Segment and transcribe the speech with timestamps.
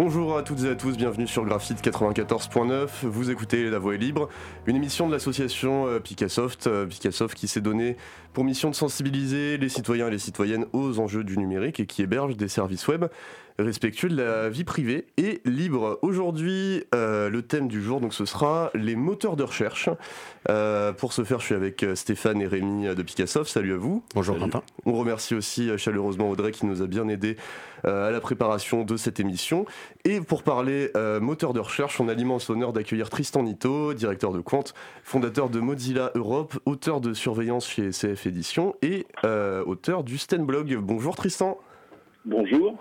[0.00, 2.86] Bonjour à toutes et à tous, bienvenue sur Graphite 94.9.
[3.02, 4.28] Vous écoutez La Voix est libre,
[4.66, 7.96] une émission de l'association euh, Picassoft, euh, Picassoft qui s'est donné
[8.32, 12.02] pour mission de sensibiliser les citoyens et les citoyennes aux enjeux du numérique et qui
[12.02, 13.06] héberge des services web
[13.58, 15.98] respectueux de la vie privée et libre.
[16.02, 19.88] Aujourd'hui, euh, le thème du jour, donc, ce sera les moteurs de recherche.
[20.96, 23.50] Pour ce faire, je suis avec Stéphane et Rémi de Picassoft.
[23.50, 24.04] Salut à vous.
[24.14, 24.62] Bonjour Quentin.
[24.86, 27.36] On remercie aussi chaleureusement Audrey qui nous a bien aidé
[27.84, 29.64] à la préparation de cette émission.
[30.04, 34.40] Et pour parler moteur de recherche, on a l'immense honneur d'accueillir Tristan Nito, directeur de
[34.40, 40.76] compte, fondateur de Mozilla Europe, auteur de surveillance chez CF Édition et auteur du Stenblog.
[40.76, 41.58] Bonjour Tristan.
[42.24, 42.78] Bonjour.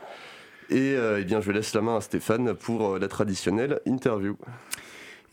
[0.70, 4.36] Et euh, eh bien, je laisse la main à Stéphane pour euh, la traditionnelle interview.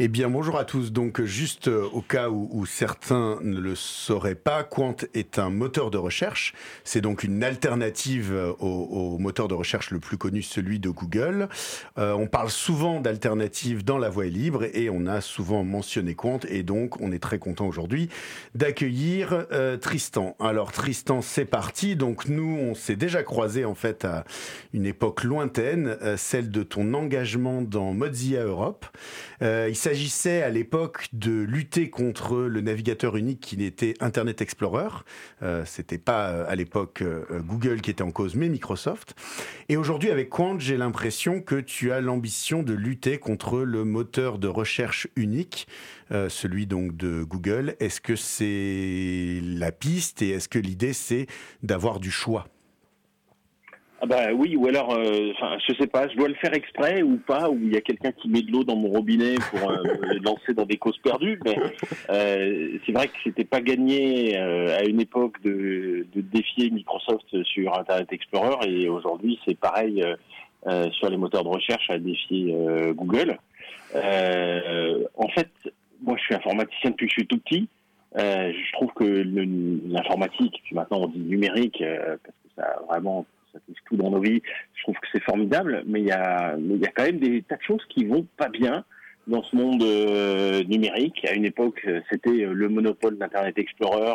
[0.00, 0.90] Eh bien, bonjour à tous.
[0.90, 5.92] Donc, juste euh, au cas où, certains ne le sauraient pas, Quant est un moteur
[5.92, 6.52] de recherche.
[6.82, 11.48] C'est donc une alternative euh, au, moteur de recherche le plus connu, celui de Google.
[11.96, 16.40] Euh, on parle souvent d'alternatives dans la voie libre et on a souvent mentionné Quant.
[16.48, 18.08] Et donc, on est très content aujourd'hui
[18.56, 19.46] d'accueillir
[19.80, 20.34] Tristan.
[20.40, 21.94] Alors, Tristan, c'est parti.
[21.94, 24.24] Donc, nous, on s'est déjà croisés en fait à
[24.72, 28.86] une époque lointaine, celle de ton engagement dans Mozilla Europe.
[29.84, 34.88] S'agissait à l'époque de lutter contre le navigateur unique qui n'était Internet Explorer.
[35.42, 39.14] Euh, C'était pas euh, à l'époque euh, Google qui était en cause, mais Microsoft.
[39.68, 44.38] Et aujourd'hui, avec Quant, j'ai l'impression que tu as l'ambition de lutter contre le moteur
[44.38, 45.68] de recherche unique,
[46.12, 47.76] euh, celui donc de Google.
[47.78, 51.26] Est-ce que c'est la piste et est-ce que l'idée c'est
[51.62, 52.46] d'avoir du choix?
[54.04, 55.32] Ah bah oui, ou alors, euh,
[55.66, 58.12] je sais pas, je dois le faire exprès ou pas, ou il y a quelqu'un
[58.12, 59.76] qui met de l'eau dans mon robinet pour euh,
[60.22, 61.40] lancer dans des causes perdues.
[61.42, 61.56] Mais
[62.10, 67.24] euh, c'est vrai que c'était pas gagné euh, à une époque de, de, défier Microsoft
[67.44, 70.04] sur Internet Explorer, et aujourd'hui c'est pareil
[70.92, 72.54] sur les moteurs de recherche à défier
[72.94, 73.38] Google.
[73.94, 75.50] en fait,
[76.02, 77.68] moi je suis informaticien depuis que je suis tout petit.
[78.16, 83.60] je trouve que l'informatique, puis maintenant on dit numérique, parce que ça a vraiment ça
[83.66, 84.42] touche tout dans nos vies.
[84.74, 87.42] Je trouve que c'est formidable, mais il y a, il y a quand même des
[87.42, 88.84] tas de choses qui vont pas bien
[89.26, 91.24] dans ce monde euh, numérique.
[91.26, 94.14] À une époque, c'était le monopole d'Internet Explorer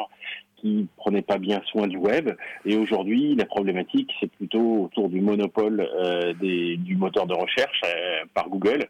[0.62, 2.32] qui prenait pas bien soin du web.
[2.66, 7.82] Et aujourd'hui, la problématique, c'est plutôt autour du monopole euh, des, du moteur de recherche
[7.86, 8.86] euh, par Google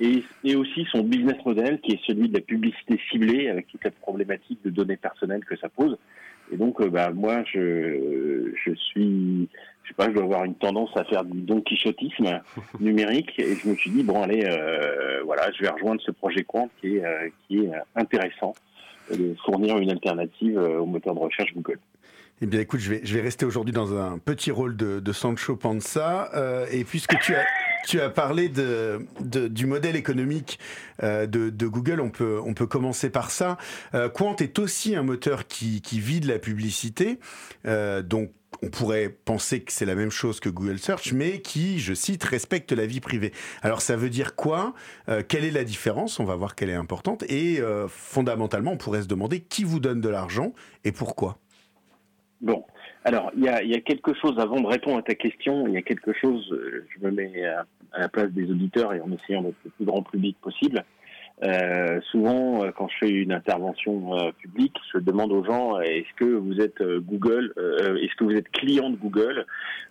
[0.00, 3.84] et, et, aussi son business model qui est celui de la publicité ciblée avec toute
[3.84, 5.96] la problématique de données personnelles que ça pose.
[6.52, 9.48] Et donc, bah, moi, je, je suis
[9.82, 12.40] je sais pas, je dois avoir une tendance à faire du don quichotisme
[12.80, 16.44] numérique et je me suis dit bon allez, euh, voilà, je vais rejoindre ce projet
[16.44, 18.54] Quant qui est euh, qui est intéressant
[19.10, 21.78] de fournir une alternative euh, au moteur de recherche Google.
[22.44, 25.12] Eh bien, écoute, je vais, je vais rester aujourd'hui dans un petit rôle de, de
[25.12, 26.28] Sancho Panza.
[26.34, 27.44] Euh, et puisque tu as,
[27.86, 30.58] tu as parlé de, de du modèle économique
[31.04, 33.58] euh, de, de, Google, on peut, on peut commencer par ça.
[33.94, 37.20] Euh, Quant est aussi un moteur qui, qui vide la publicité.
[37.64, 38.30] donc,
[38.62, 42.22] on pourrait penser que c'est la même chose que Google Search, mais qui, je cite,
[42.22, 43.32] respecte la vie privée.
[43.62, 44.74] Alors ça veut dire quoi?
[45.08, 46.20] Euh, Quelle est la différence?
[46.20, 47.24] On va voir qu'elle est importante.
[47.28, 50.52] Et euh, fondamentalement, on pourrait se demander qui vous donne de l'argent
[50.84, 51.38] et pourquoi.
[52.40, 52.64] Bon,
[53.04, 55.82] alors il y a, quelque chose, avant de répondre à ta question, il y a
[55.82, 57.66] quelque chose, euh, je me mets à,
[57.98, 60.84] la place des auditeurs et en essayant d'être le plus grand public possible.
[61.42, 66.14] Euh, souvent, euh, quand je fais une intervention euh, publique, je demande aux gens est-ce
[66.14, 67.52] que vous êtes Google,
[68.00, 69.46] est-ce que vous êtes client de Google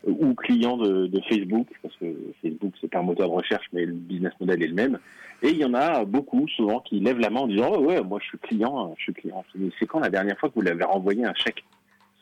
[0.05, 2.05] ou client de, Facebook, parce que
[2.41, 4.99] Facebook c'est un moteur de recherche, mais le business model est le même.
[5.43, 8.01] Et il y en a beaucoup, souvent, qui lèvent la main en disant oh, ouais,
[8.01, 9.43] moi je suis client, je suis client.
[9.79, 11.63] C'est quand la dernière fois que vous l'avez renvoyé un chèque?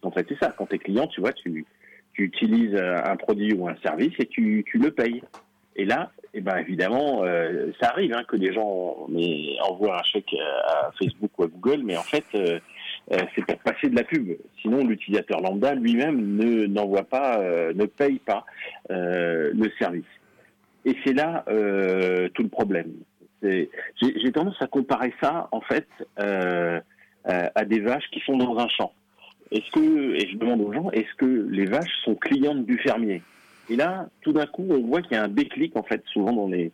[0.02, 0.54] En fait, c'est ça.
[0.58, 1.66] Quand tu es client, tu vois, tu,
[2.14, 5.22] tu utilises un produit ou un service et tu le payes.
[5.76, 9.08] Et là, eh ben évidemment, euh, ça arrive hein, que des gens
[9.62, 10.36] envoient un chèque
[10.68, 12.60] à Facebook ou à Google, mais en fait, euh,
[13.14, 14.38] euh, c'est pour passer de la pub.
[14.62, 17.42] Sinon, l'utilisateur lambda lui-même ne n'envoie pas,
[17.74, 18.46] ne paye pas
[18.90, 20.06] le service.
[20.86, 22.94] Et c'est là tout le problème.
[23.42, 25.88] J'ai tendance à comparer ça, en fait,
[26.18, 28.94] à des vaches qui sont dans un champ.
[29.52, 33.24] Est-ce que, et je demande aux gens, est-ce que les vaches sont clientes du fermier?
[33.70, 36.34] Et là, tout d'un coup, on voit qu'il y a un déclic, en fait, souvent
[36.34, 36.72] dans les,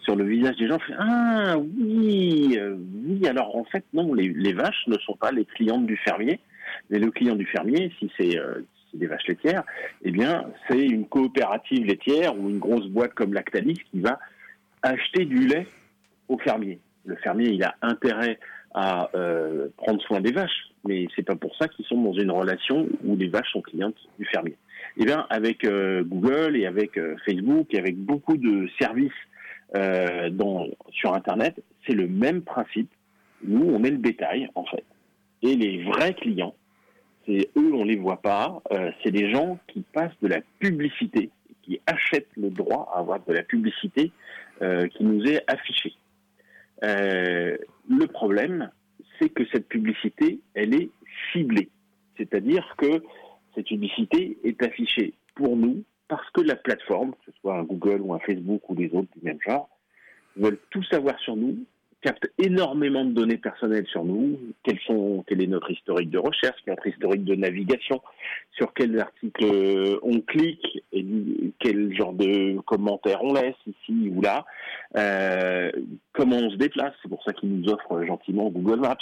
[0.00, 0.78] sur le visage des gens.
[0.98, 3.26] ah oui, euh, oui.
[3.28, 6.40] Alors en fait, non, les, vaches ne sont pas les clientes du fermier.
[6.90, 9.62] Mais le client du fermier, si c'est euh, des vaches laitières,
[10.02, 14.18] eh bien, c'est une coopérative laitière ou une grosse boîte comme Lactalis qui va
[14.82, 15.66] acheter du lait
[16.28, 16.80] au fermier.
[17.04, 18.38] Le fermier, il a intérêt
[18.74, 22.30] à euh, prendre soin des vaches, mais c'est pas pour ça qu'ils sont dans une
[22.30, 24.56] relation où les vaches sont clientes du fermier.
[24.96, 29.12] Eh bien, avec euh, Google et avec euh, Facebook et avec beaucoup de services
[29.74, 31.54] dans, sur Internet,
[31.86, 32.90] c'est le même principe.
[33.42, 34.84] Nous, on est le bétail, en fait.
[35.40, 36.54] Et les vrais clients,
[37.24, 38.62] c'est eux, on les voit pas.
[39.02, 41.30] c'est des gens qui passent de la publicité,
[41.62, 44.12] qui achètent le droit à avoir de la publicité
[44.60, 45.94] qui nous est affichée.
[46.84, 47.56] Euh,
[47.88, 48.70] le problème,
[49.18, 50.90] c'est que cette publicité, elle est
[51.32, 51.68] ciblée.
[52.16, 53.02] C'est-à-dire que
[53.54, 58.00] cette publicité est affichée pour nous parce que la plateforme, que ce soit un Google
[58.02, 59.68] ou un Facebook ou des autres du même genre,
[60.36, 61.58] veulent tout savoir sur nous
[62.02, 64.38] capte énormément de données personnelles sur nous,
[64.86, 68.02] sont, quel est notre historique de recherche, notre historique de navigation,
[68.50, 70.82] sur quels articles euh, on clique,
[71.60, 74.44] quel genre de commentaires on laisse ici ou là,
[74.96, 75.70] euh,
[76.12, 78.96] comment on se déplace, c'est pour ça qu'ils nous offrent gentiment Google Maps,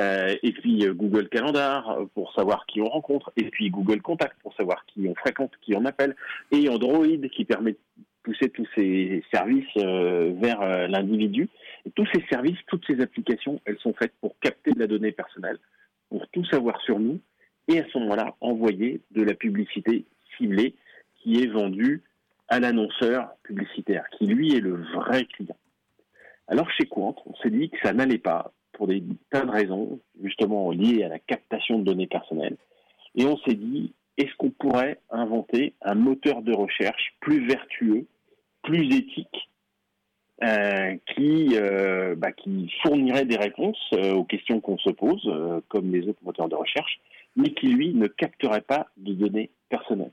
[0.00, 4.34] euh, et puis euh, Google Calendar pour savoir qui on rencontre, et puis Google Contact
[4.42, 6.16] pour savoir qui on fréquente, qui on appelle,
[6.50, 7.78] et Android qui permet de
[8.22, 11.48] pousser tous ces services euh, vers euh, l'individu.
[11.94, 15.58] Tous ces services, toutes ces applications, elles sont faites pour capter de la donnée personnelle,
[16.08, 17.20] pour tout savoir sur nous,
[17.68, 20.04] et à ce moment-là, envoyer de la publicité
[20.36, 20.74] ciblée
[21.16, 22.02] qui est vendue
[22.48, 25.56] à l'annonceur publicitaire, qui lui est le vrai client.
[26.48, 30.00] Alors chez Quant, on s'est dit que ça n'allait pas, pour des tas de raisons,
[30.24, 32.56] justement liées à la captation de données personnelles.
[33.14, 38.06] Et on s'est dit, est-ce qu'on pourrait inventer un moteur de recherche plus vertueux
[38.64, 39.50] plus éthique
[40.42, 45.32] euh, qui, euh, bah, qui fournirait des réponses euh, aux questions qu'on se pose,
[45.68, 47.00] comme les autres moteurs de recherche,
[47.36, 50.10] mais qui, lui, ne capterait pas de données personnelles.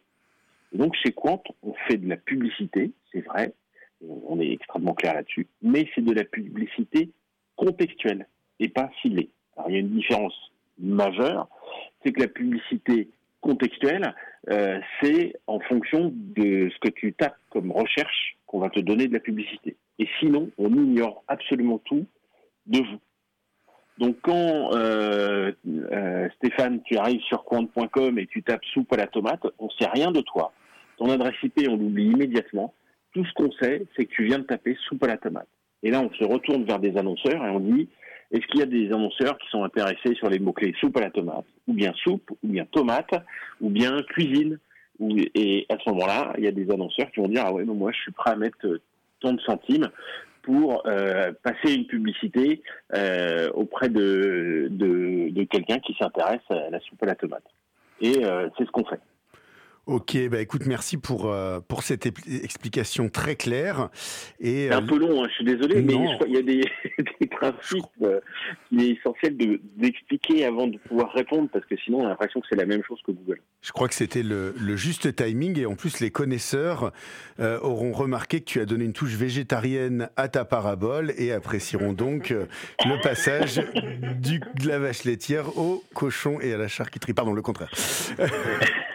[0.73, 3.51] donc, chez Quant, on fait de la publicité, c'est vrai,
[4.07, 7.09] on est extrêmement clair là-dessus, mais c'est de la publicité
[7.55, 8.27] contextuelle
[8.59, 9.29] et pas ciblée.
[9.55, 11.47] Alors, il y a une différence majeure,
[12.03, 13.09] c'est que la publicité
[13.41, 14.13] contextuelle,
[15.01, 19.13] c'est en fonction de ce que tu tapes comme recherche qu'on va te donner de
[19.13, 19.75] la publicité.
[19.99, 22.05] Et sinon, on ignore absolument tout
[22.65, 22.99] de vous.
[23.99, 29.07] Donc quand euh, euh, Stéphane, tu arrives sur quant.com et tu tapes soupe à la
[29.07, 30.53] tomate, on sait rien de toi.
[30.97, 32.73] Ton adresse IP, on l'oublie immédiatement.
[33.13, 35.47] Tout ce qu'on sait, c'est que tu viens de taper soupe à la tomate.
[35.83, 37.89] Et là, on se retourne vers des annonceurs et on dit
[38.31, 41.09] est-ce qu'il y a des annonceurs qui sont intéressés sur les mots-clés soupe à la
[41.09, 43.13] tomate, ou bien soupe, ou bien tomate,
[43.59, 44.59] ou bien cuisine
[44.99, 47.91] et à ce moment-là, il y a des annonceurs qui vont dire ah ouais, moi
[47.91, 48.81] je suis prêt à mettre euh,
[49.21, 49.87] tant de centimes
[50.41, 52.61] pour euh, passer une publicité
[52.95, 57.43] euh, auprès de, de quelqu'un qui s'intéresse à la soupe à la tomate.
[58.01, 58.21] Et
[58.57, 58.99] c'est ce qu'on fait.
[59.89, 63.89] Ok, bah écoute, merci pour, euh, pour cette explication très claire.
[64.39, 65.95] Et, c'est un euh, peu long, hein, je suis désolé, mais
[66.27, 66.61] il y a des,
[67.19, 68.19] des principes euh,
[68.69, 72.39] qu'il est essentiel de, d'expliquer avant de pouvoir répondre, parce que sinon on a l'impression
[72.39, 73.41] que c'est la même chose que Google.
[73.63, 76.93] Je crois que c'était le, le juste timing, et en plus les connaisseurs
[77.39, 82.29] auront remarqué que tu as donné une touche végétarienne à ta parabole, et apprécieront donc
[82.29, 83.59] le passage
[84.21, 87.13] du, de la vache laitière au cochon et à la charcuterie.
[87.13, 87.71] Pardon, le contraire.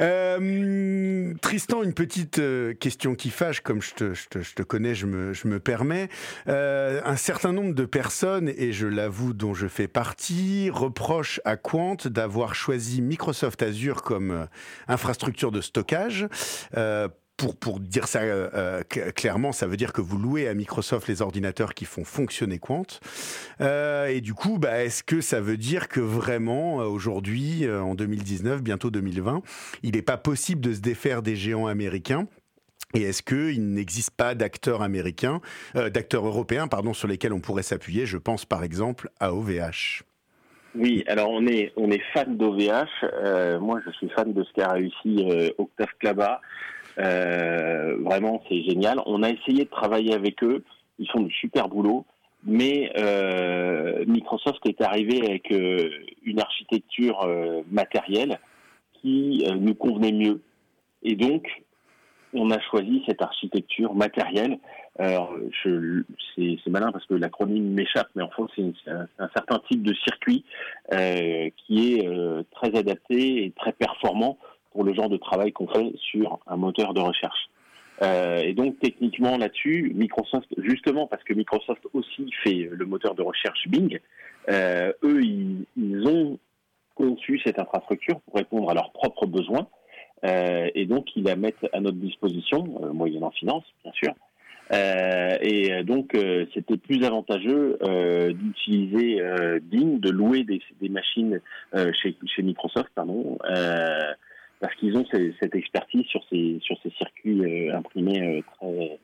[0.00, 6.08] Euh, Tristan, une petite euh, question qui fâche, comme je te, connais, je me, permets.
[6.48, 11.56] Euh, un certain nombre de personnes, et je l'avoue dont je fais partie, reprochent à
[11.56, 14.46] Quant d'avoir choisi Microsoft Azure comme
[14.88, 16.26] infrastructure de stockage
[17.60, 18.82] pour, dire ça euh, euh,
[19.12, 22.86] clairement, ça veut dire que vous louez à Microsoft les ordinateurs qui font fonctionner Quant.
[23.60, 28.62] Euh, et du coup, bah, est-ce que ça veut dire que vraiment, aujourd'hui, en 2019,
[28.62, 29.42] bientôt 2020,
[29.82, 32.26] il n'est pas possible de se défaire des géants américains?
[32.94, 35.40] Et est-ce qu'il n'existe pas d'acteurs américains,
[35.74, 38.04] d'acteurs européens, pardon, sur lesquels on pourrait s'appuyer?
[38.04, 40.02] Je pense par exemple à OVH.
[40.74, 43.60] Oui, alors on est on est fan d'OVH.
[43.60, 46.40] moi, je suis fan de ce qu'a réussi Octave Klaba.
[46.98, 49.00] Euh, vraiment, c'est génial.
[49.06, 50.64] On a essayé de travailler avec eux.
[50.98, 52.04] Ils font du super boulot.
[52.44, 55.90] Mais euh, Microsoft est arrivé avec euh,
[56.24, 57.24] une architecture
[57.70, 58.40] matérielle
[59.00, 60.42] qui nous convenait mieux.
[61.04, 61.46] Et donc,
[62.34, 64.58] on a choisi cette architecture matérielle.
[64.98, 70.44] C'est malin parce que l'acronyme m'échappe, mais en fait, c'est un, certain type de circuit
[70.90, 72.08] qui est
[72.52, 74.38] très adapté et très performant
[74.72, 77.48] pour le genre de travail qu'on fait sur un moteur de recherche.
[78.02, 83.22] Euh, et donc techniquement là-dessus, Microsoft, justement parce que Microsoft aussi fait le moteur de
[83.22, 84.00] recherche Bing,
[84.48, 86.38] euh, eux, ils, ont
[86.94, 89.68] conçu cette infrastructure pour répondre à leurs propres besoins,
[90.24, 94.14] euh, et donc ils la mettent à notre disposition, moyennant finance bien sûr.
[95.42, 96.16] Et donc,
[96.54, 97.78] c'était plus avantageux
[98.32, 99.20] d'utiliser
[99.60, 101.40] Bing, de louer des, machines
[101.74, 103.36] chez, Microsoft, pardon,
[104.62, 106.60] parce qu'ils ont cette expertise sur ces
[106.96, 108.98] circuits imprimés très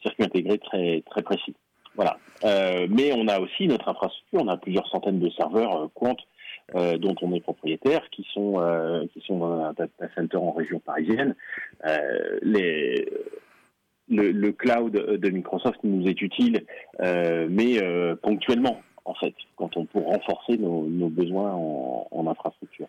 [0.00, 1.54] circuits intégrés très précis.
[1.96, 2.16] Voilà.
[2.88, 6.16] mais on a aussi notre infrastructure, on a plusieurs centaines de serveurs Quant
[6.74, 11.34] euh, dont on est propriétaire, qui sont dans un data center en région parisienne.
[14.08, 16.64] le, cloud de Microsoft nous est utile,
[17.00, 22.88] euh, mais euh, ponctuellement, en fait, quand on pour renforcer nos, besoins en, infrastructure.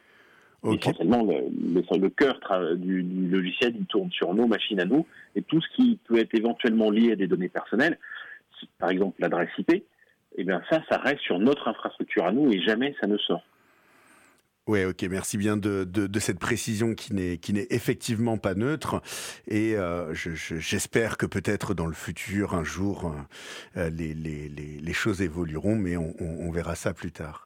[0.74, 2.40] Essentiellement, le, le, cœur
[2.76, 5.06] du, logiciel, il tourne sur nos machines à nous,
[5.36, 8.00] et tout ce qui peut être éventuellement lié à des données personnelles,
[8.80, 9.84] par exemple l'adresse IP,
[10.38, 13.44] eh bien ça, ça reste sur notre infrastructure à nous, et jamais ça ne sort.
[14.68, 19.00] Oui, ok, merci bien de, de, cette précision qui n'est qui n'est effectivement pas neutre.
[19.48, 23.14] Et euh, j'espère que peut-être dans le futur, un jour,
[23.78, 27.46] euh, les, les, les, choses évolueront, mais on, on, verra ça plus tard.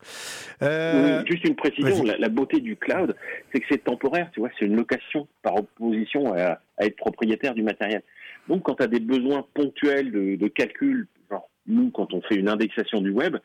[0.61, 3.13] Euh, juste une précision, la, beauté du cloud,
[3.51, 7.53] c'est que c'est temporaire, tu vois, c'est une location par opposition à, à, être propriétaire
[7.53, 8.01] du matériel.
[8.47, 12.35] Donc quand tu as des besoins ponctuels de, de calcul, genre nous, quand on fait
[12.35, 13.35] une indexation du web,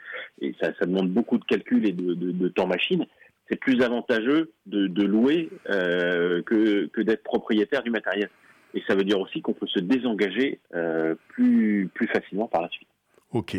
[0.40, 3.04] et ça, ça demande beaucoup de calcul et de, de, de temps machine,
[3.48, 8.30] c'est plus avantageux de, louer euh, que, d'être propriétaire du matériel.
[8.74, 12.68] Et ça veut dire aussi qu'on peut se désengager euh, plus, plus facilement par la
[12.70, 12.88] suite.
[13.32, 13.56] Ok,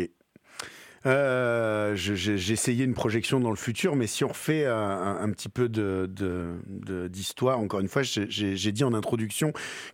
[1.06, 5.68] euh, j'ai essayé une projection dans le futur, mais si on refait un, petit peu
[7.08, 9.52] d'histoire, encore une fois, j'ai dit en introduction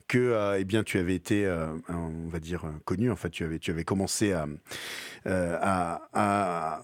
[0.08, 3.10] que euh, eh bien, tu avais été, euh, on va dire, connu.
[3.10, 4.46] En fait, tu avais, tu avais commencé à,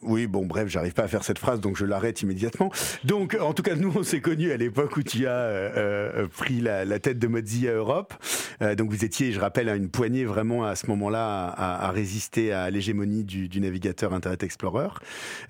[0.03, 2.71] oui, bon, bref, j'arrive pas à faire cette phrase, donc je l'arrête immédiatement.
[3.05, 5.73] Donc, en tout cas, nous, on s'est connus à l'époque où tu as
[6.37, 8.15] pris la, tête de Mozilla Europe.
[8.77, 12.53] donc, vous étiez, je rappelle, à une poignée vraiment à ce moment-là à, à, résister
[12.53, 14.89] à l'hégémonie du, du navigateur Internet Explorer.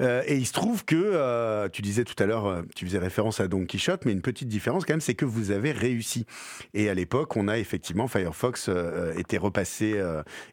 [0.01, 2.99] Euh, et il se trouve que, euh, tu disais tout à l'heure, euh, tu faisais
[2.99, 6.27] référence à Don Quichotte, mais une petite différence quand même, c'est que vous avez réussi.
[6.75, 8.71] Et à l'époque, on a effectivement, Firefox
[9.17, 10.01] était repassé,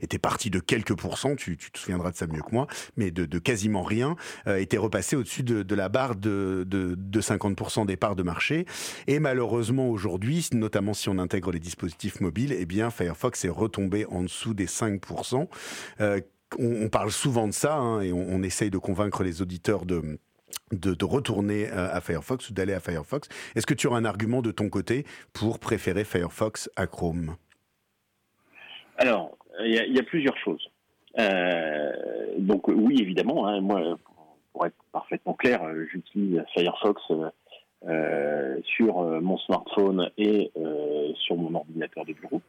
[0.01, 2.67] était parti de quelques pourcents, tu, te souviendras de ça mieux que moi,
[2.97, 4.15] mais de, quasiment rien,
[4.47, 8.65] était repassé au-dessus de, la barre de, de, 50% des parts de marché.
[9.07, 14.05] Et malheureusement, aujourd'hui, notamment si on intègre les dispositifs mobiles, eh bien, Firefox est retombé
[14.05, 15.47] en dessous des 5%
[16.59, 20.19] on, parle souvent de ça hein, et on, essaye de convaincre les auditeurs de,
[20.71, 23.29] de, retourner euh, à Firefox ou d'aller à Firefox.
[23.55, 27.35] Est-ce que tu auras un argument de ton côté pour préférer Firefox à Chrome?
[28.97, 30.69] Alors, il y, a plusieurs choses.
[31.19, 31.91] Euh,
[32.37, 33.97] donc oui, évidemment, hein, moi,
[34.53, 37.01] pour être parfaitement clair, j'utilise Firefox
[37.87, 40.51] euh, sur mon smartphone et
[41.15, 42.41] sur mon ordinateur de bureau.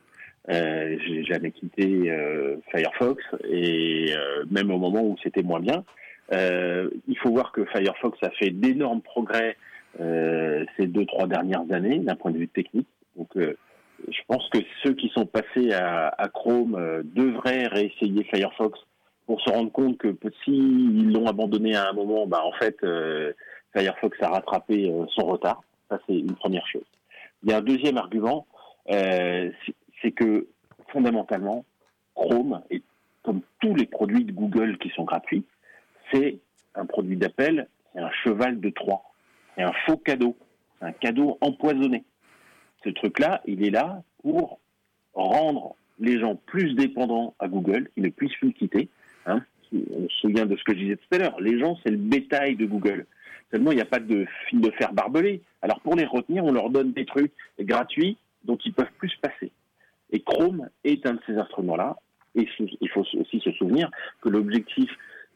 [0.49, 5.85] Euh, j'ai jamais quitté euh, Firefox et euh, même au moment où c'était moins bien.
[6.33, 9.57] Euh, il faut voir que Firefox a fait d'énormes progrès
[9.99, 12.89] ces deux trois dernières années d'un point de vue technique.
[13.17, 18.79] Donc je pense que ceux qui sont passés à, à Chrome devraient réessayer Firefox
[19.25, 22.77] pour se rendre compte que s'ils l'ont abandonné à un moment, bah en fait
[23.75, 25.63] Firefox a rattrapé son retard.
[25.89, 26.85] Ça c'est une première chose.
[27.43, 28.47] Il y a un deuxième argument,
[28.91, 29.51] euh,
[30.07, 30.47] c'est que
[30.93, 31.65] fondamentalement,
[32.15, 32.81] Chrome, et
[33.23, 35.45] comme tous les produits de Google qui sont gratuits,
[36.13, 36.39] c'est
[36.77, 39.03] un produit d'appel, c'est un cheval de Troie,
[39.57, 40.37] c'est un faux cadeau,
[40.81, 42.05] un cadeau empoisonné.
[42.85, 44.61] Ce truc-là, il est là pour
[45.15, 48.89] rendre les gens plus dépendants à Google, qu'ils ne puissent plus quitter.
[49.27, 49.43] Hein.
[49.73, 51.97] On se souvient de ce que je disais tout à l'heure, les gens, c'est le
[51.97, 53.07] bétail de Google.
[53.51, 55.41] Seulement, il n'y a pas de fil de fer barbelé.
[55.63, 59.19] Alors, pour les retenir, on leur donne des trucs gratuits dont ils peuvent plus se
[59.19, 59.51] passer.
[60.11, 61.97] Et Chrome est un de ces instruments-là.
[62.35, 62.47] Et
[62.81, 64.91] il faut aussi se souvenir que l'objectif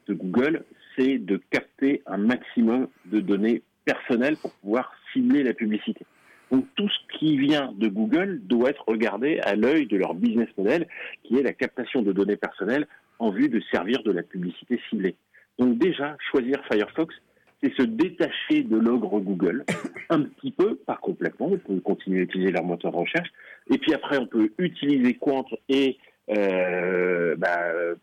[0.07, 0.63] de Google,
[0.95, 6.05] c'est de capter un maximum de données personnelles pour pouvoir cibler la publicité.
[6.51, 10.49] Donc tout ce qui vient de Google doit être regardé à l'œil de leur business
[10.57, 10.87] model,
[11.23, 12.87] qui est la captation de données personnelles
[13.19, 15.15] en vue de servir de la publicité ciblée.
[15.59, 17.15] Donc déjà, choisir Firefox,
[17.63, 19.63] c'est se détacher de l'ogre Google,
[20.09, 23.29] un petit peu, pas complètement, on peut continuer à utiliser leur moteur de recherche,
[23.69, 25.97] et puis après on peut utiliser Quant et
[26.29, 27.57] euh, bah,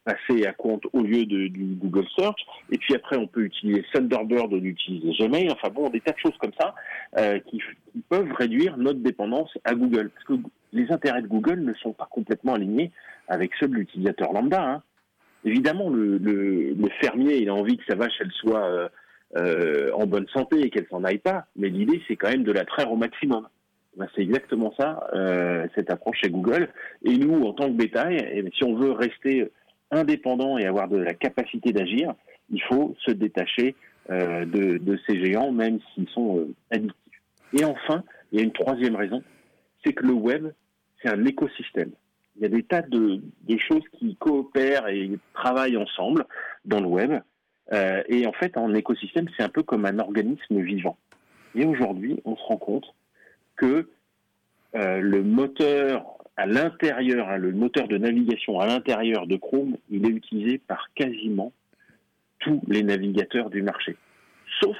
[0.05, 3.85] passer à Quant au lieu de, du Google Search, et puis après on peut utiliser
[3.93, 6.75] Thunderbird au lieu d'utiliser Gmail, enfin bon, des tas de choses comme ça
[7.19, 7.63] euh, qui,
[8.09, 12.09] peuvent réduire notre dépendance à Google, parce que les intérêts de Google ne sont pas
[12.11, 12.93] complètement alignés
[13.27, 14.63] avec ceux de l'utilisateur lambda.
[14.63, 14.83] Hein.
[15.45, 18.65] Évidemment, le, le, le, fermier, il a envie que sa vache, elle soit...
[18.65, 18.89] Euh,
[19.37, 21.45] euh, en bonne santé et qu'elle s'en aille pas.
[21.55, 23.47] Mais l'idée, c'est quand même de la traire au maximum.
[23.99, 25.11] Ben, c'est exactement ça,
[25.75, 26.69] cette approche chez Google.
[27.05, 29.51] Et nous, en tant que bétail, si on veut rester
[29.91, 32.15] indépendant et avoir de la capacité d'agir,
[32.51, 33.75] il faut se détacher
[34.09, 37.21] de, de, ces géants, même s'ils sont addictifs.
[37.53, 39.23] Et enfin, il y a une troisième raison,
[39.85, 40.49] c'est que le web,
[41.03, 41.91] c'est un écosystème.
[42.37, 43.21] Il y a des tas de,
[43.69, 46.25] choses qui coopèrent et travaillent ensemble
[46.65, 47.13] dans le web.
[47.73, 50.97] Euh, et en fait, un écosystème, c'est un peu comme un organisme vivant.
[51.55, 52.95] Et aujourd'hui, on se rend compte
[53.59, 53.89] que
[54.75, 56.07] euh, le moteur
[56.39, 60.89] à l'intérieur, hein, le moteur de navigation à l'intérieur de Chrome, il est utilisé par
[60.95, 61.53] quasiment
[62.39, 63.97] tous les navigateurs du marché,
[64.61, 64.77] sauf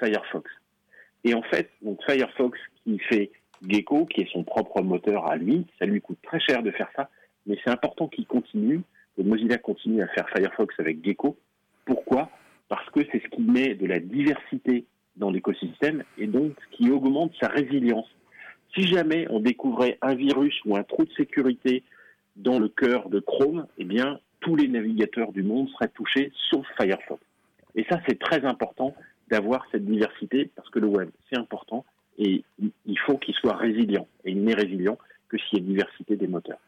[0.00, 0.50] Firefox.
[1.24, 3.30] Et en fait, donc Firefox qui fait
[3.66, 6.90] Gecko, qui est son propre moteur à lui, ça lui coûte très cher de faire
[6.96, 7.08] ça,
[7.46, 8.82] mais c'est important qu'il continue,
[9.16, 11.36] que Mozilla continue à faire Firefox avec Gecko.
[11.84, 12.30] Pourquoi?
[12.68, 14.84] Parce que c'est ce qui met de la diversité
[15.18, 18.08] dans l'écosystème et donc qui augmente sa résilience.
[18.74, 21.82] Si jamais on découvrait un virus ou un trou de sécurité
[22.36, 26.66] dans le cœur de Chrome, eh bien, tous les navigateurs du monde seraient touchés, sauf
[26.80, 27.20] Firefox.
[27.74, 28.94] Et ça, c'est très important
[29.28, 31.84] d'avoir cette diversité parce que le web, c'est important
[32.18, 34.06] et il faut qu'il soit résilient.
[34.24, 34.98] Et il n'est résilient
[35.28, 36.58] que s'il y a diversité des moteurs.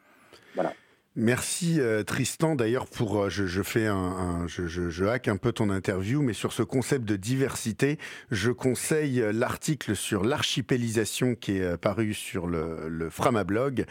[0.55, 0.73] Voilà.
[1.17, 2.55] Merci euh, Tristan.
[2.55, 6.53] D'ailleurs, pour euh, je, fais un, je, je, hack un peu ton interview, mais sur
[6.53, 7.99] ce concept de diversité,
[8.31, 13.85] je conseille euh, l'article sur l'archipélisation qui est paru sur le, le Framablog,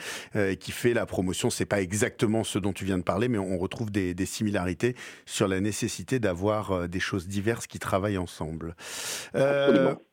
[0.59, 1.51] qui fait la promotion.
[1.51, 4.97] C'est pas exactement ce dont tu viens de parler, mais on retrouve des, des similarités
[5.27, 8.75] sur la nécessité d'avoir des choses diverses qui travaillent ensemble.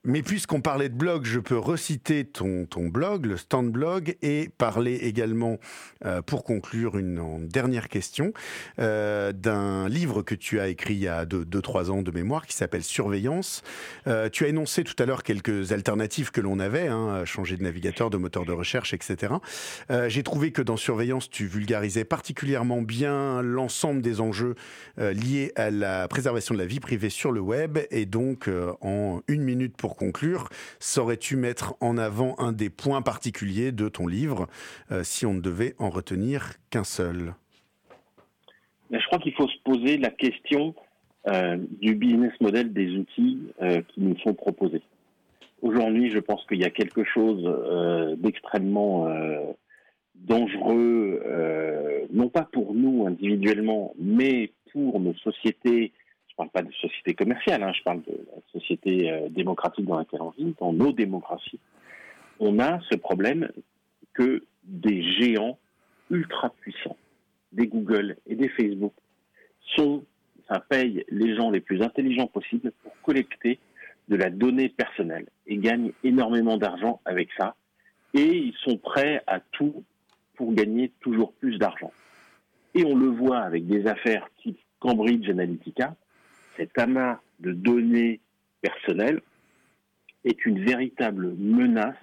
[0.04, 4.50] mais puisqu'on parlait de blog, je peux reciter ton, ton blog, le Stand Blog, et
[4.58, 5.58] parler également,
[6.26, 8.34] pour conclure, une dernière question
[8.80, 12.56] euh, d'un livre que tu as écrit il y a 2-3 ans de mémoire qui
[12.56, 13.64] s'appelle Surveillance.
[14.08, 17.64] Euh, tu as énoncé tout à l'heure quelques alternatives que l'on avait, hein, changer de
[17.64, 19.34] navigateur, de moteur de recherche, etc.
[19.92, 24.56] Euh, j'ai trouvé que dans Surveillance, tu vulgarisais particulièrement bien l'ensemble des enjeux
[24.98, 27.78] liés à la préservation de la vie privée sur le web.
[27.92, 28.50] Et donc,
[28.82, 34.08] en une minute pour conclure, saurais-tu mettre en avant un des points particuliers de ton
[34.08, 34.48] livre,
[35.04, 37.34] si on ne devait en retenir qu'un seul
[38.92, 40.74] Je crois qu'il faut se poser la question
[41.28, 44.82] euh, du business model des outils euh, qui nous sont proposés.
[45.62, 49.08] Aujourd'hui, je pense qu'il y a quelque chose euh, d'extrêmement
[50.16, 51.22] dangereux,
[52.12, 55.92] non pas pour nous individuellement, mais pour nos sociétés.
[56.28, 59.98] Je ne parle pas de sociétés commerciales, hein, je parle de la société démocratique dans
[59.98, 61.60] laquelle on vit, dans nos démocraties.
[62.40, 63.50] On a ce problème
[64.14, 65.58] que des géants
[66.10, 66.98] ultra puissants,
[67.52, 68.94] des Google et des Facebook,
[69.76, 70.04] sont,
[70.50, 73.60] ça paye les gens les plus intelligents possibles pour collecter
[74.08, 77.56] de la donnée personnelle et gagnent énormément d'argent avec ça.
[78.14, 79.84] Et ils sont prêts à tout
[80.36, 81.92] pour gagner toujours plus d'argent.
[82.74, 85.96] Et on le voit avec des affaires type Cambridge Analytica,
[86.56, 88.20] cet amas de données
[88.62, 89.22] personnelles
[90.24, 91.98] est une véritable menace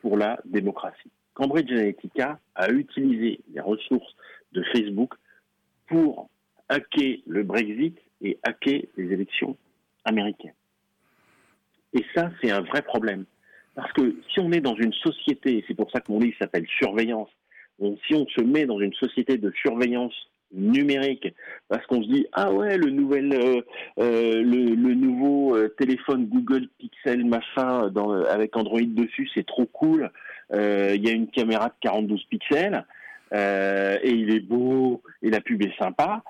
[0.00, 1.10] pour la démocratie.
[1.38, 4.12] Cambridge Analytica a utilisé les ressources
[4.52, 5.14] de Facebook
[5.86, 6.28] pour
[6.68, 9.56] hacker le Brexit et hacker les élections
[10.04, 10.54] américaines.
[11.94, 13.24] Et ça, c'est un vrai problème.
[13.76, 16.66] Parce que si on est dans une société, c'est pour ça que mon livre s'appelle
[16.66, 17.30] Surveillance,
[17.78, 20.14] si on se met dans une société de surveillance
[20.52, 21.28] numérique,
[21.68, 23.60] parce qu'on se dit ah ouais le nouvel euh,
[23.98, 27.92] euh, le, nouveau euh, téléphone Google Pixel machin
[28.30, 30.10] avec Android dessus c'est trop cool,
[30.52, 32.84] il y a une caméra de 42 pixels,
[33.32, 36.22] euh, et il est beau, et la pub est sympa,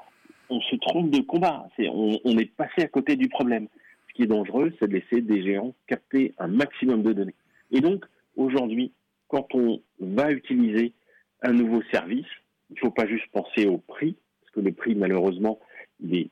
[0.50, 1.68] on se trompe de combat.
[1.78, 3.68] on, est passé à côté du problème.
[4.08, 7.34] Ce qui est dangereux, c'est de laisser des géants capter un maximum de données.
[7.70, 8.04] Et donc,
[8.36, 8.92] aujourd'hui,
[9.28, 10.92] quand on va utiliser
[11.42, 12.26] un nouveau service,
[12.70, 15.60] il ne faut pas juste penser au prix, parce que le prix, malheureusement,
[16.00, 16.30] il est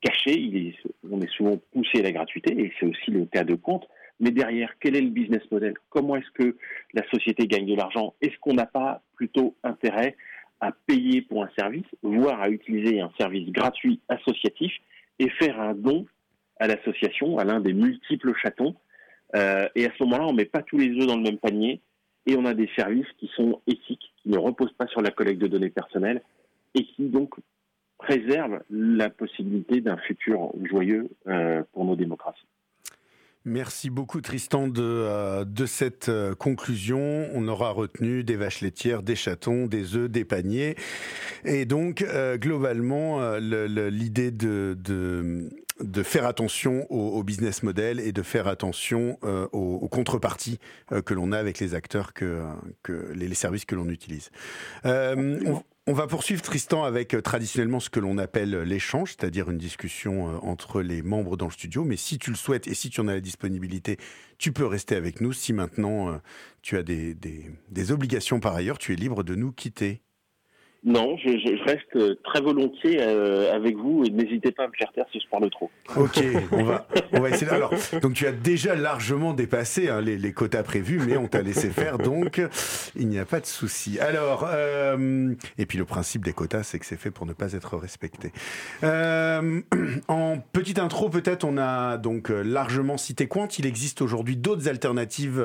[0.00, 0.74] caché,
[1.10, 3.86] on est souvent poussé à la gratuité, et c'est aussi le cas de compte.
[4.20, 5.74] Mais derrière, quel est le business model?
[5.90, 6.56] Comment est-ce que
[6.92, 8.14] la société gagne de l'argent?
[8.20, 10.16] Est-ce qu'on n'a pas plutôt intérêt
[10.60, 14.72] à payer pour un service, voire à utiliser un service gratuit associatif
[15.20, 16.06] et faire un don
[16.58, 18.74] à l'association, à l'un des multiples chatons?
[19.36, 21.38] Euh, Et à ce moment-là, on ne met pas tous les œufs dans le même
[21.38, 21.80] panier
[22.26, 25.40] et on a des services qui sont éthiques, qui ne reposent pas sur la collecte
[25.40, 26.22] de données personnelles
[26.74, 27.34] et qui donc
[27.98, 32.46] préservent la possibilité d'un futur joyeux euh, pour nos démocraties.
[33.48, 37.30] Merci beaucoup Tristan de, euh, de cette euh, conclusion.
[37.32, 40.76] On aura retenu des vaches laitières, des chatons, des œufs, des paniers.
[41.46, 45.48] Et donc, euh, globalement, l'idée de, de,
[45.80, 50.58] de faire attention au, business model et de faire attention aux, contreparties
[51.06, 52.42] que l'on a avec les acteurs que,
[52.82, 54.30] que les, services que l'on utilise.
[54.84, 55.62] On
[55.94, 60.38] va poursuivre Tristan avec euh, traditionnellement ce que l'on appelle l'échange, c'est-à-dire une discussion euh,
[60.42, 61.84] entre les membres dans le studio.
[61.84, 63.96] Mais si tu le souhaites et si tu en as la disponibilité,
[64.36, 65.32] tu peux rester avec nous.
[65.32, 66.16] Si maintenant euh,
[66.60, 70.02] tu as des, des obligations par ailleurs, tu es libre de nous quitter.
[70.84, 74.92] Non, je, reste euh, très volontiers euh, avec vous et n'hésitez pas à me faire
[74.92, 75.70] taire si je parle trop.
[75.96, 77.50] Ok, on va, on va essayer.
[77.50, 81.70] Alors, donc tu as déjà largement dépassé hein, les, quotas prévus, mais on t'a laissé
[81.70, 82.40] faire, donc
[82.94, 83.98] il n'y a pas de souci.
[83.98, 87.54] Alors, euh, et puis le principe des quotas, c'est que c'est fait pour ne pas
[87.54, 88.32] être respecté.
[90.08, 93.48] En petite intro, peut-être, on a donc largement cité Quant.
[93.58, 95.42] Il existe aujourd'hui d'autres alternatives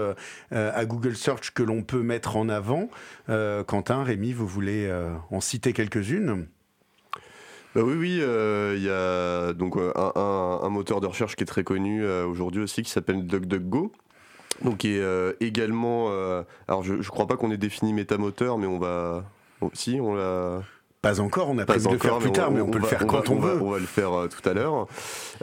[0.51, 2.89] à Google Search que l'on peut mettre en avant.
[3.27, 4.89] Quentin, Rémi, vous voulez
[5.31, 6.47] en citer quelques-unes.
[7.75, 11.47] Bah oui, oui, euh, il y a donc euh, un, moteur de recherche qui est
[11.47, 13.91] très connu euh, aujourd'hui aussi qui s'appelle DuckDuckGo.
[14.61, 15.01] Donc est
[15.39, 16.09] également.
[16.67, 19.25] alors je, ne crois pas qu'on ait défini métamoteur, mais on va.
[19.73, 20.61] si, on l'a.
[21.03, 22.85] Pas encore, on a pas prévu de le faire plus tard, mais on, peut le
[22.85, 23.61] faire quand on, veut.
[23.61, 24.87] on va le faire euh, tout à l'heure.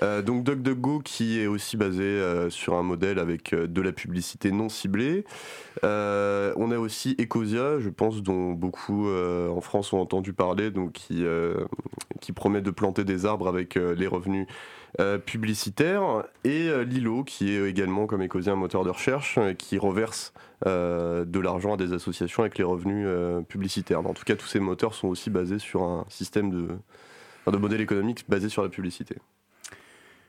[0.02, 4.52] Euh, donc DuckDuckGo qui est aussi basé euh, sur un modèle avec de la publicité
[4.52, 5.26] non ciblée.
[5.82, 11.24] on a aussi Ecosia, je pense, dont beaucoup en France ont entendu parler, donc qui,
[12.22, 14.46] qui promet de planter des arbres avec les revenus
[15.26, 16.24] publicitaires.
[16.44, 20.32] Et Lilo qui est également, comme Ecosia, un moteur de recherche qui reverse
[20.66, 24.00] euh, de l'argent à des associations avec les revenus euh, publicitaires.
[24.00, 26.68] En tout cas, tous ces moteurs sont aussi basés sur un système de,
[27.56, 29.16] modèle économique basé sur la publicité.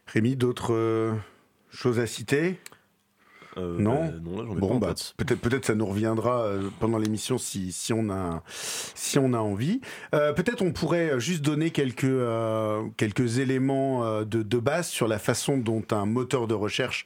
[0.08, 1.14] Rémi, d'autres euh,
[1.70, 2.62] choses à citer?
[3.58, 6.46] Non, bah, non bon, bah, peut-être peut-être ça nous reviendra
[6.80, 9.82] pendant l'émission si, si on a si on a envie.
[10.12, 12.18] peut-être on pourrait juste donner quelques
[12.98, 17.06] quelques éléments de, de, base sur la façon dont un moteur de recherche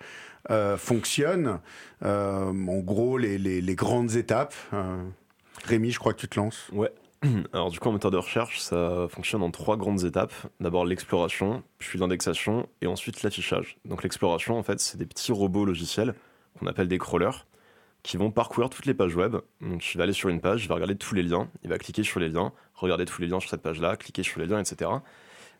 [0.51, 1.60] euh, fonctionne.
[2.03, 4.53] Euh, en gros, les, les, grandes étapes.
[4.73, 5.03] Euh,
[5.65, 6.69] Rémi, je crois que tu te lances.
[6.71, 6.91] Ouais.
[7.53, 10.34] Alors du coup, en moteur de recherche, ça fonctionne en trois grandes étapes.
[10.60, 13.77] D'abord l'exploration, puis l'indexation, et ensuite l'affichage.
[13.86, 16.13] Donc l'exploration, en fait, c'est des petits robots logiciels
[16.60, 17.46] qu'on appelle des crawlers,
[18.04, 19.38] qui vont parcourir toutes les pages web.
[19.62, 21.78] Donc il va aller sur une page, il va regarder tous les liens, il va
[21.78, 24.60] cliquer sur les liens, regarder tous les liens sur cette page-là, cliquer sur les liens,
[24.60, 24.91] etc.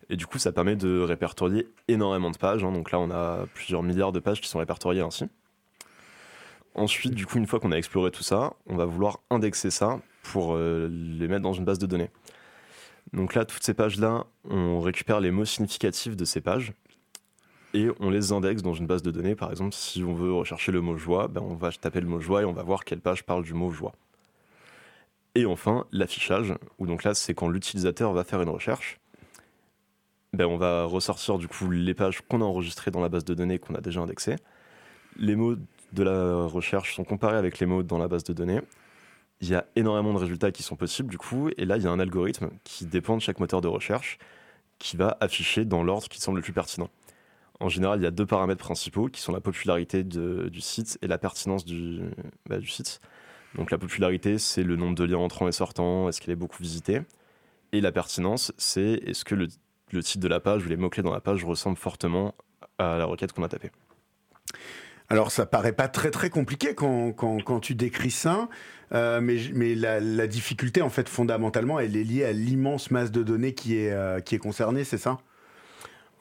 [0.10, 2.64] Et du coup, ça permet de répertorier énormément de pages.
[2.64, 2.72] Hein.
[2.72, 5.26] Donc là, on a plusieurs milliards de pages qui sont répertoriées ainsi.
[6.76, 10.02] Ensuite, du coup, une fois qu'on a exploré tout ça, on va vouloir indexer ça
[10.22, 12.12] pour euh, les mettre dans une base de données.
[13.14, 16.74] Donc là, toutes ces pages-là, on récupère les mots significatifs de ces pages
[17.76, 19.36] et on les indexe dans une base de données.
[19.36, 22.22] Par exemple, si on veut rechercher le mot joie, ben on va taper le mot
[22.22, 23.94] joie et on va voir quelle page parle du mot joie.
[25.36, 29.00] Et enfin, l'affichage, où donc là, c'est quand l'utilisateur va faire une recherche
[30.36, 33.34] ben, on va ressortir du coup les pages qu'on a enregistrées dans la base de
[33.34, 34.36] données qu'on a déjà indexées.
[35.18, 35.56] Les mots
[35.94, 38.60] de la recherche sont comparés avec les mots dans la base de données.
[39.40, 41.88] Il y a énormément de résultats qui sont possibles du coup, et là il y
[41.88, 44.18] a un algorithme qui dépend de chaque moteur de recherche
[44.78, 46.90] qui va afficher dans l'ordre qui semble le plus pertinent.
[47.60, 51.08] En général, il y a deux paramètres principaux qui sont la popularité du site et
[51.08, 52.02] la pertinence du,
[52.48, 53.00] bah, du site.
[53.56, 56.62] Donc la popularité, c'est le nombre de liens entrants et sortants, est-ce qu'il est beaucoup
[56.62, 57.02] visité.
[57.72, 59.48] Et la pertinence, c'est est-ce que le
[60.04, 62.36] titre de la page ou les mots-clés dans la page ressemblent fortement
[62.78, 63.72] à la requête qu'on a tapée?
[65.10, 68.50] Alors ça paraît pas très très compliqué quand, quand, tu décris ça,
[68.92, 73.22] euh, mais, mais la, difficulté en fait fondamentalement elle est liée à l'immense masse de
[73.22, 75.20] données qui est, euh, qui est concernée, c'est ça?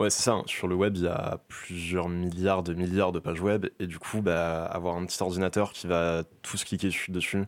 [0.00, 0.42] Ouais, c'est ça.
[0.46, 3.66] Sur le web, il y a plusieurs milliards de milliards de pages web.
[3.78, 7.44] Et du coup, bah, avoir un petit ordinateur qui va tous cliquer dessus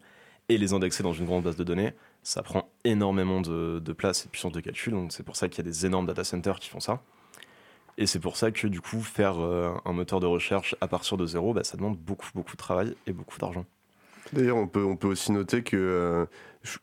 [0.48, 4.26] et les indexer dans une grande base de données, ça prend énormément de, place et
[4.26, 4.92] de puissance de calcul.
[4.92, 7.02] Donc c'est pour ça qu'il y a des énormes data centers qui font ça.
[7.98, 11.16] Et c'est pour ça que du coup, faire euh, un moteur de recherche à partir
[11.16, 13.64] de zéro, bah, ça demande beaucoup, beaucoup de travail et beaucoup d'argent.
[14.32, 16.26] D'ailleurs, on peut, aussi noter que euh,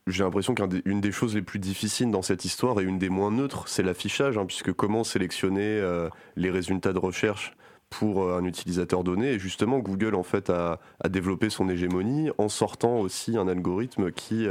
[0.07, 3.31] j'ai l'impression qu'une des choses les plus difficiles dans cette histoire et une des moins
[3.31, 7.55] neutres, c'est l'affichage, hein, puisque comment sélectionner euh, les résultats de recherche
[7.89, 9.33] pour euh, un utilisateur donné.
[9.33, 10.79] Et justement, Google en fait a,
[11.09, 14.47] développé son hégémonie en sortant aussi un algorithme qui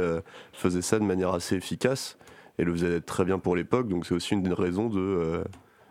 [0.53, 2.17] faisait ça de manière assez efficace
[2.59, 3.87] et le faisait très bien pour l'époque.
[3.87, 5.43] Donc c'est aussi une des raisons de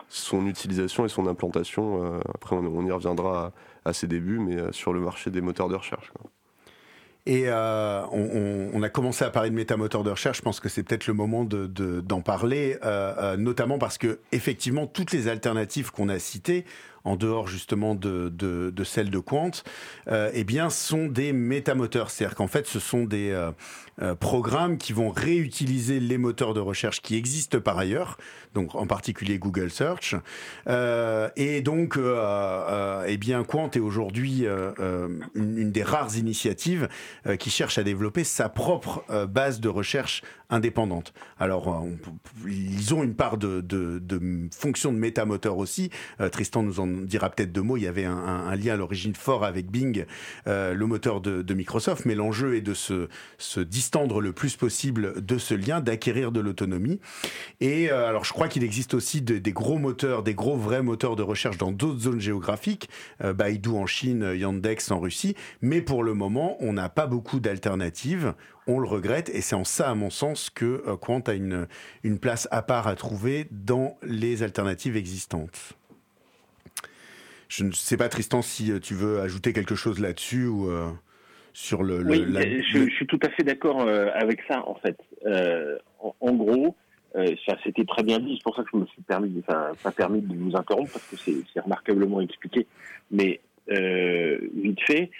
[0.09, 2.21] son utilisation et son implantation.
[2.33, 3.53] après, on, y reviendra
[3.85, 6.12] à, ses débuts, mais sur le marché des moteurs de recherche.
[7.25, 10.39] Et euh, on, a commencé à parler de métamoteurs de recherche.
[10.39, 14.89] Je pense que c'est peut-être le moment d'en parler, euh, euh, notamment parce que effectivement
[14.89, 16.65] toutes les alternatives qu'on a citées
[17.05, 19.51] en dehors justement de, celle de Quant,
[20.09, 22.11] eh bien, sont des métamoteurs.
[22.11, 23.35] C'est-à-dire qu'en fait, ce sont des
[24.21, 28.19] programmes qui vont réutiliser les moteurs de recherche qui existent par ailleurs,
[28.55, 30.15] donc en particulier Google Search.
[31.37, 34.47] et donc, eh bien, Quant est aujourd'hui
[35.35, 36.88] une, des rares initiatives
[37.38, 41.12] qui cherche à développer sa propre base de recherche indépendante.
[41.38, 41.85] Alors,
[42.47, 45.91] ils ont une part de, de, de fonction de métamoteur aussi.
[46.21, 47.76] Euh, Tristan nous en dira peut-être deux mots.
[47.76, 50.05] Il y avait un, lien à l'origine fort avec Bing,
[50.46, 53.09] euh, le moteur de, Microsoft, mais l'enjeu est de se,
[53.61, 57.00] distendre le plus possible de ce lien, d'acquérir de l'autonomie.
[57.61, 60.83] Et euh, alors, je crois qu'il existe aussi de, des gros moteurs, des gros vrais
[60.83, 62.88] moteurs de recherche dans d'autres zones géographiques,
[63.22, 67.40] euh, Baidu en Chine, Yandex en Russie, mais pour le moment, on n'a pas beaucoup
[67.40, 68.35] d'alternatives
[68.66, 71.66] on le regrette et c'est en ça, à mon sens, que Quant a une,
[72.05, 75.74] une place à part à trouver dans les alternatives existantes.
[77.53, 80.88] Je ne sais pas, Tristan, si euh, tu veux ajouter quelque chose là-dessus ou euh,
[81.53, 82.03] sur le.
[82.03, 82.25] oui,
[82.73, 84.99] je, suis tout à fait d'accord avec ça, en fait.
[86.01, 86.75] en, gros,
[87.15, 89.91] ça c'était très bien dit, c'est pour ça que je me suis permis, enfin, pas
[89.91, 92.67] permis de vous interrompre parce que c'est remarquablement expliqué.
[93.11, 95.11] Mais vite fait,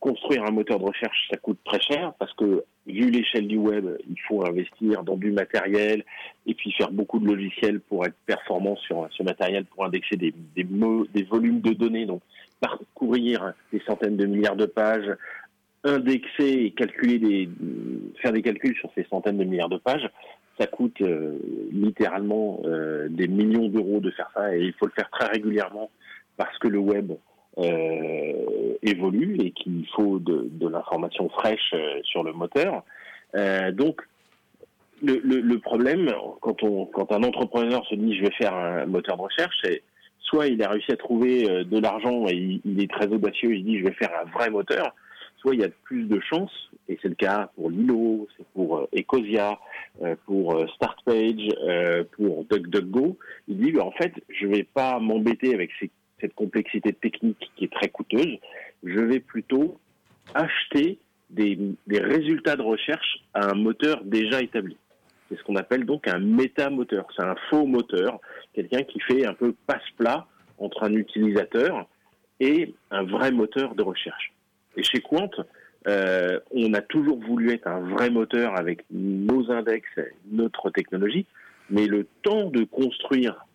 [0.00, 3.86] construire un moteur de recherche, ça coûte très cher parce que vu l'échelle du web,
[4.08, 6.04] il faut investir dans du matériel
[6.46, 10.34] et puis faire beaucoup de logiciels pour être performant sur ce matériel pour indexer des,
[10.56, 12.22] des, des volumes de données, donc
[12.60, 15.16] parcourir des centaines de milliards de pages,
[15.84, 17.48] indexer et calculer des,
[18.20, 20.08] faire des calculs sur ces centaines de milliards de pages,
[20.58, 21.38] ça coûte euh,
[21.72, 25.90] littéralement euh, des millions d'euros de faire ça et il faut le faire très régulièrement
[26.36, 27.12] parce que le web
[27.58, 32.84] euh, évolue et qu'il faut de, de l'information fraîche euh, sur le moteur.
[33.34, 34.00] Euh, donc,
[35.02, 38.86] le, le, le, problème, quand, on, quand un entrepreneur se dit je vais faire un
[38.86, 39.82] moteur de recherche, c'est
[40.20, 43.64] soit il a réussi à trouver euh, de l'argent et il, est très audacieux, il
[43.64, 44.94] dit je vais faire un vrai moteur,
[45.38, 48.86] soit il y a plus de chances, et c'est le cas pour Lilo, c'est pour
[48.94, 49.58] Ecosia,
[50.26, 51.48] pour Startpage,
[52.12, 53.16] pour DuckDuckGo,
[53.48, 57.72] il dit en fait je vais pas m'embêter avec ces cette complexité technique qui est
[57.72, 58.38] très coûteuse,
[58.84, 59.78] je vais plutôt
[60.34, 60.98] acheter
[61.30, 64.76] des, résultats de recherche à un moteur déjà établi.
[65.28, 67.06] C'est ce qu'on appelle donc un méta-moteur.
[67.16, 68.20] C'est un faux moteur,
[68.52, 70.26] quelqu'un qui fait un peu passe-plat
[70.58, 71.86] entre un utilisateur
[72.40, 74.32] et un vrai moteur de recherche.
[74.76, 75.30] Et chez Quant,
[75.86, 79.88] euh, on a toujours voulu être un vrai moteur avec nos index,
[80.30, 81.26] notre technologie,
[81.70, 83.46] mais le temps de construire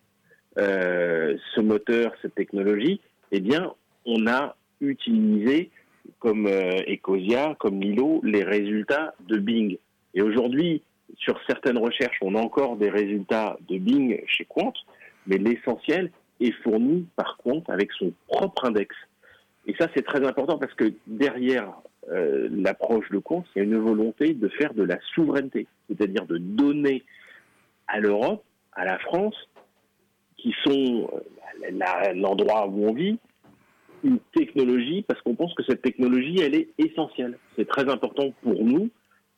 [0.56, 3.00] ce moteur, cette technologie,
[3.32, 3.72] eh bien,
[4.06, 5.70] on a utilisé
[6.18, 9.78] comme euh, Ecosia, comme Milo, les résultats de Bing.
[10.14, 10.82] Et aujourd'hui,
[11.18, 14.72] sur certaines recherches, on a encore des résultats de Bing chez Quant,
[15.26, 18.94] mais l'essentiel est fourni par Quant avec son propre index.
[19.66, 21.72] Et ça, c'est très important parce que derrière
[22.10, 26.26] euh, l'approche de Quant, il y a une volonté de faire de la souveraineté, c'est-à-dire
[26.26, 27.04] de donner
[27.88, 29.34] à l'Europe, à la France,
[30.36, 33.18] qui sont euh, l'endroit où on vit,
[34.04, 37.38] une technologie, parce qu'on pense que cette technologie, elle est essentielle.
[37.56, 38.90] C'est très important pour nous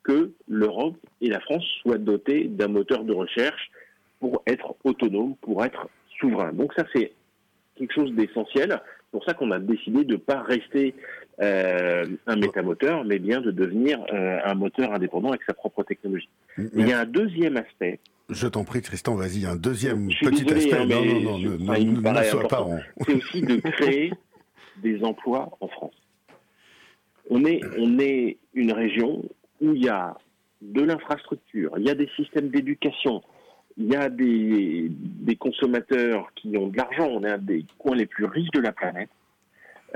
[0.02, 3.70] que l'Europe et la France soient dotées d'un moteur de recherche
[4.20, 5.88] pour être autonome, pour être
[6.20, 6.52] souverain.
[6.52, 7.12] Donc ça, c'est
[7.76, 8.70] quelque chose d'essentiel.
[8.70, 10.94] C'est pour ça qu'on a décidé de ne pas rester
[11.40, 16.28] euh, un métamoteur, mais bien de devenir euh, un moteur indépendant avec sa propre technologie.
[16.56, 20.74] Il y a un deuxième aspect je t'en prie, Tristan, vas-y, un deuxième petit aspect.
[20.74, 22.66] Hein, non, non, non, ne, ne, sois pas
[23.06, 24.12] C'est aussi de créer
[24.82, 25.94] des emplois en France.
[27.30, 29.24] On est, on est une région
[29.62, 30.14] où il y a
[30.60, 33.22] de l'infrastructure, il y a des systèmes d'éducation,
[33.78, 37.96] il y a des, des, consommateurs qui ont de l'argent, on est un des coins
[37.96, 39.08] les plus riches de la planète.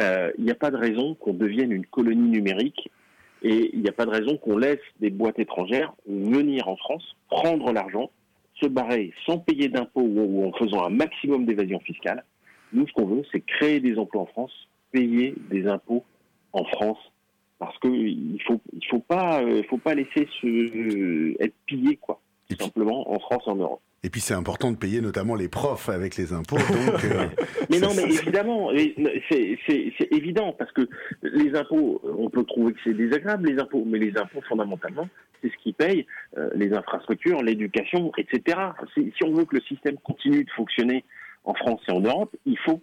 [0.01, 2.91] Euh, il n'y a pas de raison qu'on devienne une colonie numérique
[3.43, 7.17] et il n'y a pas de raison qu'on laisse des boîtes étrangères venir en France,
[7.29, 8.11] prendre l'argent
[8.63, 12.25] se barrer sans payer d'impôts ou en faisant un maximum d'évasion fiscale.
[12.73, 16.05] Nous, ce qu'on veut, c'est créer des emplois en France, payer des impôts
[16.53, 16.99] en France,
[17.59, 22.21] parce qu'il faut, il faut pas, euh, faut pas laisser se, euh, être pillé, quoi,
[22.49, 23.83] tout simplement en France et en Europe.
[24.05, 26.57] Et puis c'est important de payer notamment les profs avec les impôts.
[26.57, 27.29] Donc, euh,
[27.71, 28.71] mais non, mais évidemment,
[29.31, 30.89] c'est évident parce que
[31.23, 35.09] les impôts, on peut trouver que c'est désagréable les impôts, mais les impôts fondamentalement,
[35.41, 38.59] c'est ce qui paye euh, les infrastructures, l'éducation, etc.
[38.95, 41.05] Si on veut que le système continue de fonctionner
[41.45, 42.83] en France et en Europe, il faut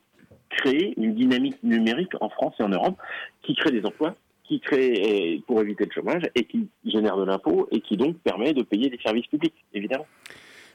[0.50, 2.98] créer une dynamique numérique en France et en Europe
[3.44, 7.26] qui crée des emplois, qui crée euh, pour éviter le chômage et qui génère de
[7.26, 10.08] l'impôt et qui donc permet de payer des services publics, évidemment.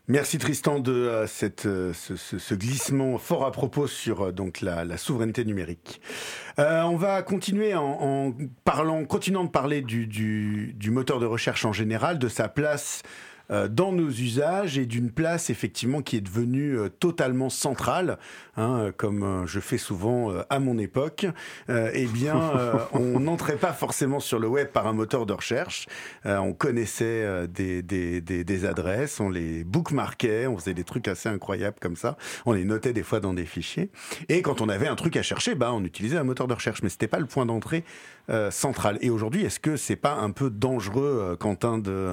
[0.06, 4.98] Merci Tristan de euh, cette, euh, ce, glissement fort à propos sur euh, donc la,
[4.98, 6.02] souveraineté numérique.
[6.58, 12.18] on va continuer en, parlant, continuant de parler du, du, moteur de recherche en général,
[12.18, 13.02] de sa place
[13.50, 18.18] euh, dans nos usages et d'une place effectivement qui est devenue euh, totalement centrale,
[18.57, 21.26] hein, comme euh, je fais souvent à mon époque.
[21.68, 22.52] eh bien,
[22.92, 25.87] on n'entrait pas forcément sur le web par un moteur de recherche.
[26.24, 31.28] on connaissait des, des, des, des, adresses, on les bookmarkait, on faisait des trucs assez
[31.28, 32.16] incroyables comme ça.
[32.46, 33.90] On les notait des fois dans des fichiers.
[34.28, 36.83] Et quand on avait un truc à chercher, bah, on utilisait un moteur de recherche,
[36.83, 37.85] mais c'était pas le point d'entrée
[38.50, 38.98] central.
[39.00, 42.08] Et aujourd'hui, est-ce que c'est pas un peu dangereux, Quentin, de,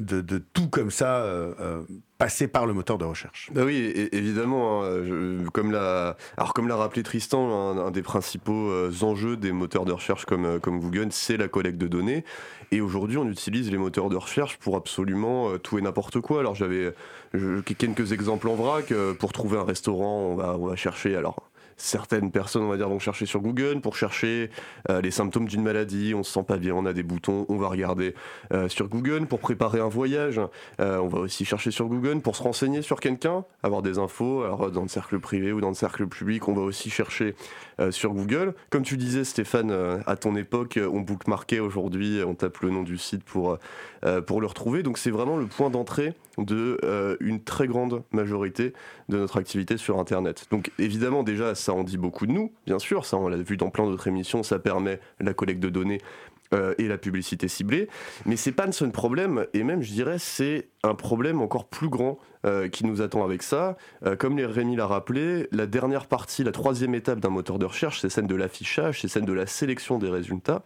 [0.00, 1.82] de, de tout comme ça euh, euh,
[2.18, 3.50] passer par le moteur de recherche?
[3.52, 4.84] Bah oui, évidemment.
[4.84, 9.84] Hein, comme l'a, alors comme l'a rappelé Tristan, un, des principaux euh, enjeux des moteurs
[9.84, 12.24] de recherche comme comme Google, c'est la collecte de données.
[12.72, 16.40] Et aujourd'hui, on utilise les moteurs de recherche pour absolument tout et n'importe quoi.
[16.40, 16.92] Alors j'avais
[17.78, 18.92] quelques exemples en vrac.
[19.18, 22.88] pour trouver un restaurant, on va on va chercher alors certaines personnes, on va dire,
[22.88, 24.50] vont chercher sur Google pour chercher
[24.90, 26.14] euh, les symptômes d'une maladie.
[26.14, 28.14] On se sent pas bien, on a des boutons, on va regarder
[28.52, 30.40] euh, sur Google pour préparer un voyage.
[30.80, 34.42] Euh, on va aussi chercher sur Google pour se renseigner sur quelqu'un, avoir des infos.
[34.42, 37.34] Alors dans le cercle privé ou dans le cercle public, on va aussi chercher
[37.90, 38.54] sur Google.
[38.70, 41.60] Comme tu disais, Stéphane, à ton époque, on bookmarkait.
[41.60, 43.58] Aujourd'hui, on tape le nom du site pour
[44.26, 44.82] pour le retrouver.
[44.82, 46.78] Donc c'est vraiment le point d'entrée de
[47.20, 48.72] une très grande majorité
[49.08, 50.46] de notre activité sur Internet.
[50.50, 53.56] Donc évidemment déjà ça en dit beaucoup de nous, bien sûr, ça on l'a vu
[53.56, 56.00] dans plein d'autres émissions, ça permet la collecte de données
[56.54, 57.88] euh, et la publicité ciblée.
[58.26, 61.88] Mais c'est pas le seul problème, et même je dirais c'est un problème encore plus
[61.88, 63.76] grand euh, qui nous attend avec ça.
[64.04, 68.00] Euh, comme Rémi l'a rappelé, la dernière partie, la troisième étape d'un moteur de recherche,
[68.00, 70.62] c'est celle de l'affichage, c'est celle de la sélection des résultats.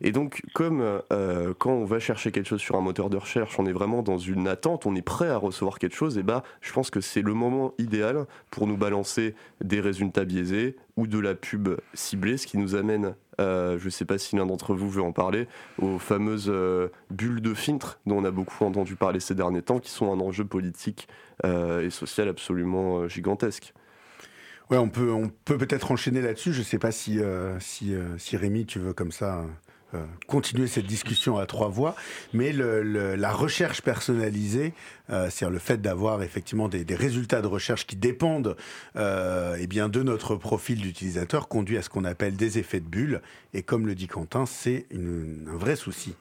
[0.00, 0.80] Et donc, comme
[1.12, 4.02] euh, quand on va chercher quelque chose sur un moteur de recherche, on est vraiment
[4.02, 7.00] dans une attente, on est prêt à recevoir quelque chose, et bah, je pense que
[7.00, 12.36] c'est le moment idéal pour nous balancer des résultats biaisés ou de la pub ciblée,
[12.36, 15.12] ce qui nous amène, euh, je ne sais pas si l'un d'entre vous veut en
[15.12, 15.46] parler,
[15.80, 19.78] aux fameuses euh, bulles de filtre dont on a beaucoup entendu parler ces derniers temps,
[19.78, 21.08] qui sont un enjeu politique
[21.44, 23.74] et social absolument gigantesque.
[24.70, 26.52] Ouais, on peut on peut peut-être enchaîner là-dessus.
[26.54, 27.20] Je ne sais pas si
[27.60, 29.46] si, si Rémi, tu veux comme ça euh,
[30.26, 31.94] continuer cette discussion à trois voix,
[32.32, 34.74] mais la recherche personnalisée,
[35.10, 38.56] euh, c'est-à-dire le fait d'avoir effectivement des, résultats de recherche qui dépendent
[38.96, 42.88] euh, eh bien de notre profil d'utilisateur, conduit à ce qu'on appelle des effets de
[42.88, 43.22] bulle.
[43.54, 46.14] Et comme le dit Quentin, c'est un vrai souci.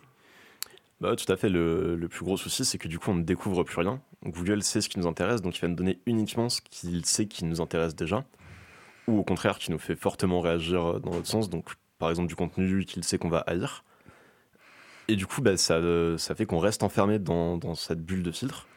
[1.01, 1.49] Bah tout à fait.
[1.49, 3.99] Le, le plus gros souci, c'est que du coup, on ne découvre plus rien.
[4.25, 7.27] Google sait ce qui nous intéresse, donc il va nous donner uniquement ce qu'il sait
[7.27, 8.23] qui nous intéresse déjà,
[9.07, 11.49] ou au contraire, qui nous fait fortement réagir dans l'autre sens.
[11.49, 11.65] Donc
[12.05, 13.83] par exemple du contenu qu'il sait qu'on va haïr.
[15.07, 15.81] Et du coup, bah, ça,
[16.19, 18.67] ça fait qu'on reste enfermé dans, cette bulle de filtre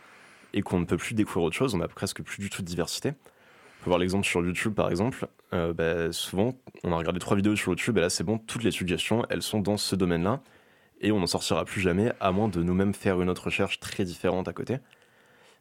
[0.54, 1.74] et qu'on ne peut plus découvrir autre chose.
[1.74, 3.10] On a presque plus du tout de diversité.
[3.10, 5.28] On peut voir l'exemple sur YouTube, par exemple.
[5.52, 8.64] Euh, bah, souvent, on a regardé trois vidéos sur YouTube et là, c'est bon, toutes
[8.64, 10.40] les suggestions, elles sont dans ce domaine-là.
[11.02, 14.04] Et on n'en sortira plus jamais, à moins de nous-mêmes faire une autre recherche très
[14.04, 14.78] différente à côté.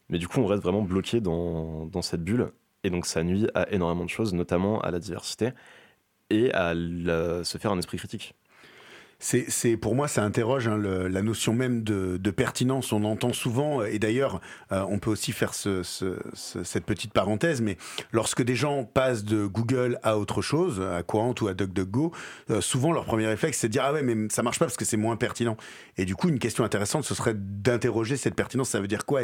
[0.08, 2.54] Mais du coup, on reste vraiment bloqué dans cette bulle.
[2.86, 5.52] Et donc, ça nuit à énormément de choses, notamment à la diversité
[6.30, 8.36] et à se faire un esprit critique.
[9.20, 12.92] C'est pour moi, ça interroge hein, la notion même de, pertinence.
[12.94, 15.82] On entend souvent, et d'ailleurs, euh, on peut aussi faire ce,
[16.34, 17.78] cette petite parenthèse, mais
[18.12, 22.12] lorsque des gens passent de Google à autre chose, à Quant ou à DuckDuckGo,
[22.52, 24.78] euh, souvent leur premier réflexe, c'est de dire ah ouais, mais ça marche pas parce
[24.78, 25.58] que c'est moins pertinent.
[25.98, 28.70] Et du coup, une question intéressante, ce serait d'interroger cette pertinence.
[28.70, 29.24] Ça veut dire quoi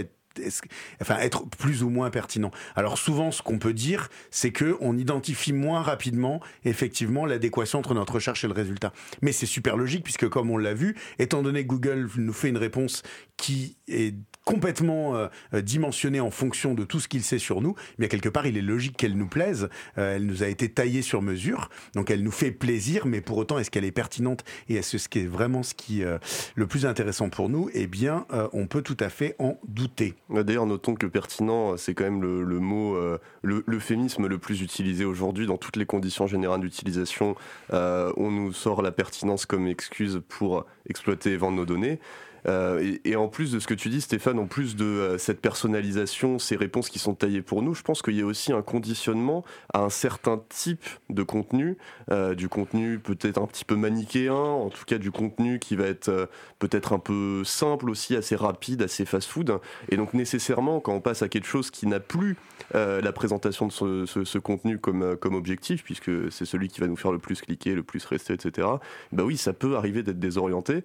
[1.02, 2.52] enfin être plus ou moins pertinent.
[2.76, 7.94] Alors souvent, ce qu'on peut dire, c'est que on identifie moins rapidement effectivement l'adéquation entre
[7.94, 8.94] notre recherche et le résultat.
[9.22, 12.50] Mais c'est super logique puisque comme on l'a vu, étant donné que Google nous fait
[12.50, 13.04] une réponse
[13.38, 17.76] qui est complètement euh, euh, dimensionnée en fonction de tout ce qu'il sait sur nous,
[17.98, 19.70] mais quelque part, il est logique qu'elle nous plaise.
[19.98, 23.38] Euh, elle nous a été taillée sur mesure, donc elle nous fait plaisir, mais pour
[23.38, 26.20] autant, est-ce qu'elle est pertinente et est-ce ce qui est vraiment ce qui est
[26.56, 27.70] le plus intéressant pour nous?
[27.74, 30.14] Eh bien, on peut tout à fait en douter.
[30.30, 32.96] D'ailleurs, notons que pertinent, c'est quand même le, mot,
[33.42, 37.36] l'euphémisme le, plus utilisé aujourd'hui dans toutes les conditions générales d'utilisation.
[37.72, 42.00] on nous sort la pertinence comme excuse pour exploiter et vendre nos données.
[42.48, 45.42] Euh, et, en plus de ce que tu dis, Stéphane, en plus de euh, cette
[45.42, 48.62] personnalisation, ces réponses qui sont taillées pour nous, je pense qu'il y a aussi un
[48.62, 51.78] conditionnement à un certain type de contenu,
[52.12, 55.86] euh, du contenu peut-être un petit peu manichéen, en tout cas du contenu qui va
[55.86, 56.30] être
[56.60, 59.60] peut-être un peu simple aussi, assez rapide, assez fast-food.
[59.90, 62.38] Et donc nécessairement, quand on passe à quelque chose qui n'a plus
[62.74, 67.20] la présentation de ce, contenu comme, objectif, puisque c'est celui qui va nous faire le
[67.20, 68.68] plus cliquer, le plus rester, etc.,
[69.12, 70.84] bah oui, ça peut arriver d'être désorienté.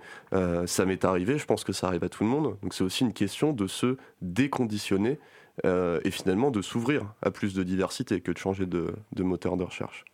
[0.67, 2.57] ça m'est arrivé, je pense que ça arrive à tout le monde.
[2.63, 5.19] Donc c'est aussi une question de se déconditionner
[5.65, 9.65] euh, et finalement de s'ouvrir à plus de diversité que de changer de moteur de
[9.65, 10.05] recherche.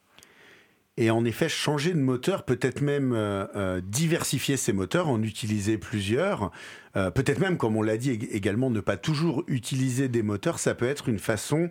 [0.97, 5.76] Et en effet, changer de moteur, peut-être même euh, euh, diversifier ses moteurs, en utiliser
[5.76, 6.53] plusieurs,
[6.95, 10.76] euh, peut-être même, comme on l'a dit également, ne pas toujours utiliser des moteurs, ça
[10.76, 11.68] peut être une façon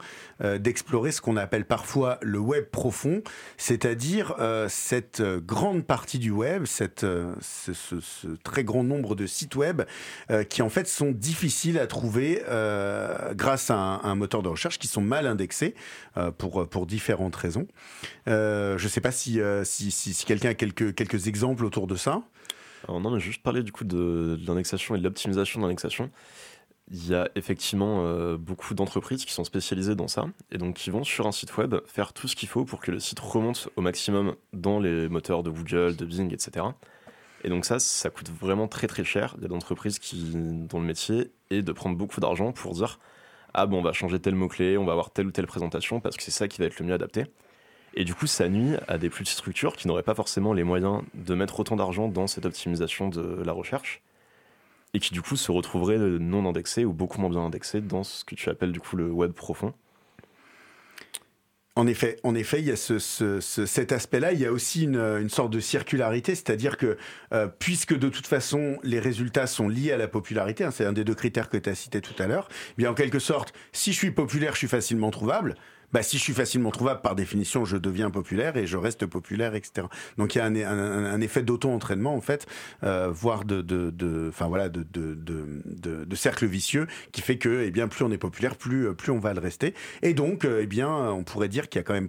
[0.60, 3.22] d'explorer ce qu'on appelle parfois le web profond,
[3.56, 4.36] c'est-à-dire
[4.68, 7.06] cette grande partie du web, cette,
[7.40, 9.84] ce, très grand nombre de sites web
[10.50, 12.42] qui en fait sont difficiles à trouver
[13.36, 15.76] grâce à un, un, moteur de recherche, qui sont mal indexés
[16.38, 17.68] pour, pour différentes raisons.
[18.28, 22.22] je ne sais pas euh, si, quelqu'un a quelques, exemples autour de ça.
[22.90, 26.10] Non, mais juste parler du coup de, l'indexation et de l'optimisation de l'indexation.
[26.92, 30.90] Il y a effectivement euh, beaucoup d'entreprises qui sont spécialisées dans ça et donc qui
[30.90, 33.70] vont sur un site web faire tout ce qu'il faut pour que le site remonte
[33.78, 36.66] au maximum dans les moteurs de Google, de Bing, etc.
[37.46, 39.36] Et donc ça, ça coûte vraiment très très cher.
[39.38, 43.00] Il y a d'entreprises qui, dont le métier est de prendre beaucoup d'argent pour dire
[43.54, 46.18] ah bon, on va changer tel mot-clé, on va avoir telle ou telle présentation parce
[46.18, 47.26] que c'est ça qui va être le mieux adapté.
[47.96, 50.64] Et du coup, ça nuit à des plus petites structures qui n'auraient pas forcément les
[50.64, 54.02] moyens de mettre autant d'argent dans cette optimisation de la recherche
[54.94, 58.24] et qui du coup se retrouveraient non indexées ou beaucoup moins bien indexées dans ce
[58.24, 59.74] que tu appelles du coup le web profond.
[61.76, 63.00] En effet, en effet, il y a ce,
[63.40, 64.32] cet aspect-là.
[64.32, 66.98] Il y a aussi une, sorte de circularité, c'est-à-dire que
[67.34, 70.94] euh, puisque de toute façon les résultats sont liés à la popularité, hein, c'est un
[70.94, 72.48] des deux critères que tu as cité tout à l'heure.
[72.74, 75.56] Eh bien en quelque sorte, si je suis populaire, je suis facilement trouvable
[75.94, 79.56] bah, si je suis facilement trouvable, par définition, je deviens populaire et je reste populaire,
[79.56, 79.88] etc.
[80.18, 82.48] Donc il y a un, effet d'auto-entraînement, en fait,
[82.84, 88.12] euh, voire de, de, voilà, de, cercle vicieux, qui fait que, eh bien, plus on
[88.12, 89.74] est populaire, plus, plus on va le rester.
[90.02, 92.08] Et donc, euh, eh bien, on pourrait dire qu'il y a quand même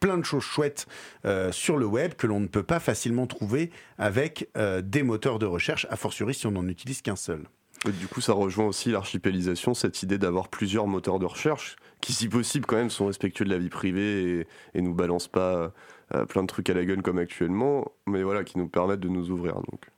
[0.00, 0.86] plein de choses chouettes
[1.26, 5.38] euh, sur le web que l'on ne peut pas facilement trouver avec euh, des moteurs
[5.38, 7.44] de recherche, a fortiori si on n'en utilise qu'un seul.
[7.84, 12.28] du coup, ça rejoint aussi l'archipélisation, cette idée d'avoir plusieurs moteurs de recherche qui, si
[12.28, 15.72] possible, quand même, sont respectueux de la vie privée et, et nous balancent pas
[16.14, 19.08] euh, plein de trucs à la gueule comme actuellement, mais voilà, qui nous permettent de
[19.08, 19.54] nous ouvrir.
[19.54, 19.90] Donc.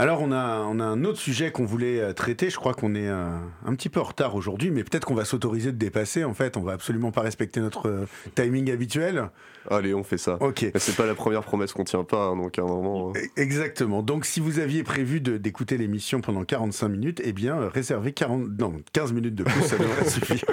[0.00, 2.94] Alors on a, on a un autre sujet qu'on voulait euh, traiter, je crois qu'on
[2.94, 3.28] est euh,
[3.66, 6.56] un petit peu en retard aujourd'hui, mais peut-être qu'on va s'autoriser de dépasser, en fait,
[6.56, 9.28] on va absolument pas respecter notre euh, timing habituel.
[9.70, 10.38] Allez, on fait ça.
[10.40, 10.64] Ok.
[10.74, 13.12] C'est pas la première promesse qu'on tient pas, hein, donc à un moment...
[13.14, 18.14] E-, exactement, donc si vous aviez prévu d'écouter l'émission pendant 45 minutes, eh bien réservez
[18.14, 18.58] 40...
[18.58, 20.46] non, 15 minutes de plus, ça devrait suffire.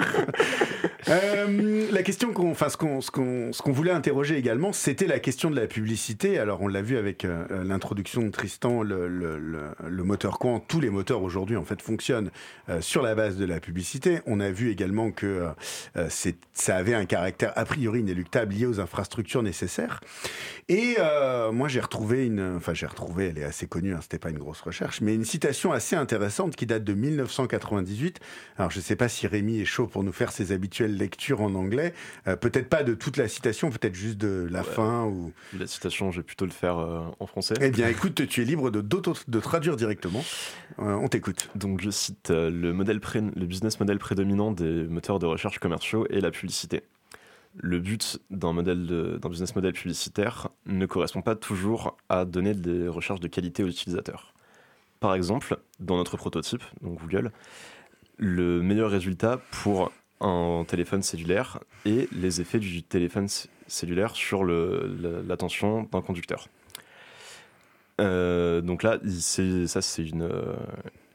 [1.08, 5.56] La question qu'on, enfin, ce qu'on, ce qu'on, voulait interroger également, c'était la question de
[5.56, 6.38] la publicité.
[6.38, 11.56] Alors on l'a vu avec l'introduction de Tristan, le moteur Quant, tous les moteurs aujourd'hui
[11.56, 12.30] en fait fonctionnent
[12.68, 14.20] euh, sur la base de la publicité.
[14.26, 15.50] On a vu également que euh,
[15.96, 20.00] euh, ça avait un caractère a priori inéluctable lié aux infrastructures nécessaires.
[20.68, 20.96] Et
[21.52, 24.38] moi j'ai retrouvé une, enfin j'ai retrouvé, elle est assez connue, hein, c'était pas une
[24.38, 28.20] grosse recherche, mais une citation assez intéressante qui date de 1998.
[28.58, 31.54] Alors je sais pas si Rémi est chaud pour nous faire ses habituelles lectures en
[31.54, 31.94] anglais.
[32.24, 35.32] peut-être pas de toute la citation, peut-être juste de la fin ou.
[35.58, 37.54] La citation, je vais plutôt le faire en français.
[37.60, 38.80] Eh bien, écoute, tu es libre de
[39.28, 40.24] de traduire directement.
[40.78, 41.50] Euh, on t'écoute.
[41.54, 46.06] Donc je cite euh, le, modèle le business model prédominant des moteurs de recherche commerciaux
[46.08, 46.82] est la publicité.
[47.54, 52.88] Le but d'un modèle d'un business model publicitaire ne correspond pas toujours à donner des
[52.88, 54.32] recherches de qualité aux utilisateurs.
[55.00, 57.32] Par exemple, dans notre prototype, donc Google,
[58.16, 63.28] le meilleur résultat pour un téléphone cellulaire est les effets du téléphone
[63.66, 66.48] cellulaire sur l'attention d'un conducteur.
[68.00, 70.28] Euh, donc là, ça c'est une,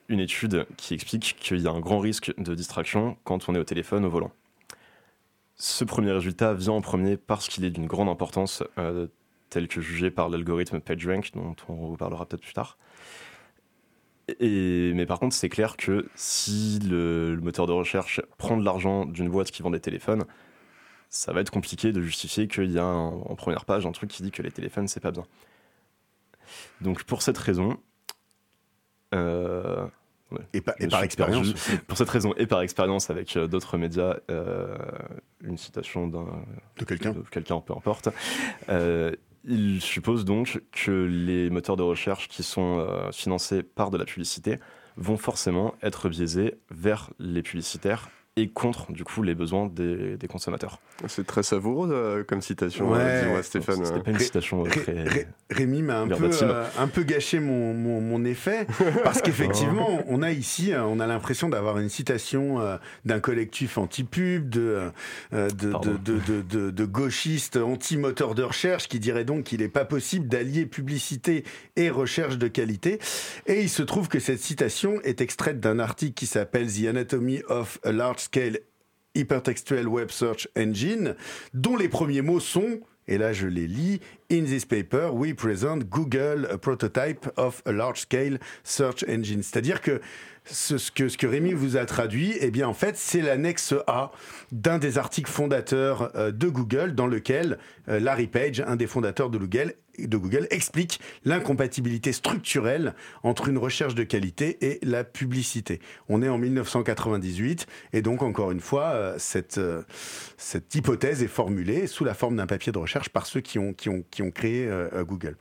[0.09, 3.59] une étude qui explique qu'il y a un grand risque de distraction quand on est
[3.59, 4.31] au téléphone au volant.
[5.55, 9.07] Ce premier résultat vient en premier parce qu'il est d'une grande importance, euh,
[9.49, 12.77] tel que jugé par l'algorithme PageRank, dont on reparlera peut-être plus tard.
[14.39, 19.05] Et, mais par contre, c'est clair que si le, moteur de recherche prend de l'argent
[19.05, 20.25] d'une boîte qui vend des téléphones,
[21.09, 24.23] ça va être compliqué de justifier qu'il y a en première page un truc qui
[24.23, 25.25] dit que les téléphones, c'est pas bien.
[26.81, 27.77] Donc pour cette raison,
[29.13, 29.87] euh,
[30.53, 31.53] et, par expérience.
[31.87, 34.75] Pour cette raison et par expérience avec euh, d'autres médias, euh,
[35.41, 36.25] une citation d'un
[36.77, 38.09] de quelqu'un, quelqu'un peu importe.
[39.45, 44.59] Il suppose donc que les moteurs de recherche qui sont financés par de la publicité
[44.95, 50.79] vont forcément être biaisés vers les publicitaires et contre du coup les besoins des, consommateurs.
[51.07, 53.85] C'est très savoureux euh, comme citation, euh, dis-moi Stéphane.
[53.85, 55.27] C'était pas une citation euh, très.
[55.51, 56.31] Rémi m'a un, peu,
[56.79, 58.65] un peu gâché mon, mon, effet
[59.03, 62.59] parce qu'effectivement, on a ici, on a l'impression d'avoir une citation
[63.05, 64.91] d'un collectif anti-pub, de,
[65.31, 70.27] de, de, de, de, gauchistes anti-moteur de recherche qui dirait donc qu'il n'est pas possible
[70.27, 71.43] d'allier publicité
[71.75, 72.99] et recherche de qualité.
[73.45, 77.41] Et il se trouve que cette citation est extraite d'un article qui s'appelle The Anatomy
[77.49, 78.59] of a Large Scale
[79.15, 81.15] Hypertextual Web Search Engine,
[81.53, 83.99] dont les premiers mots sont, et là je les lis,
[84.31, 89.43] In this paper, we present Google, a prototype of a large scale search engine.
[89.43, 90.01] C'est-à-dire que
[90.45, 94.11] ce, que Rémi vous a traduit, eh bien en fait, c'est l'annexe A
[94.51, 99.29] d'un des articles fondateurs euh, de Google, dans lequel euh, Larry Page, un des fondateurs
[99.29, 105.79] de Google, explique l'incompatibilité structurelle entre une recherche de qualité et la publicité.
[106.09, 109.59] On est en 1998 et donc encore une fois, euh, cette,
[110.75, 113.89] hypothèse est formulée sous la forme d'un papier de recherche par ceux qui ont, qui
[114.09, 114.69] qui ont créé
[115.07, 115.37] Google.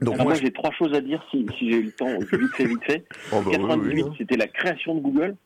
[0.00, 2.66] Donc moi, j'ai trois choses à dire si, si j'ai eu le temps, vite fait,
[2.66, 3.04] vite fait.
[3.30, 5.36] 98, c'était la création de Google.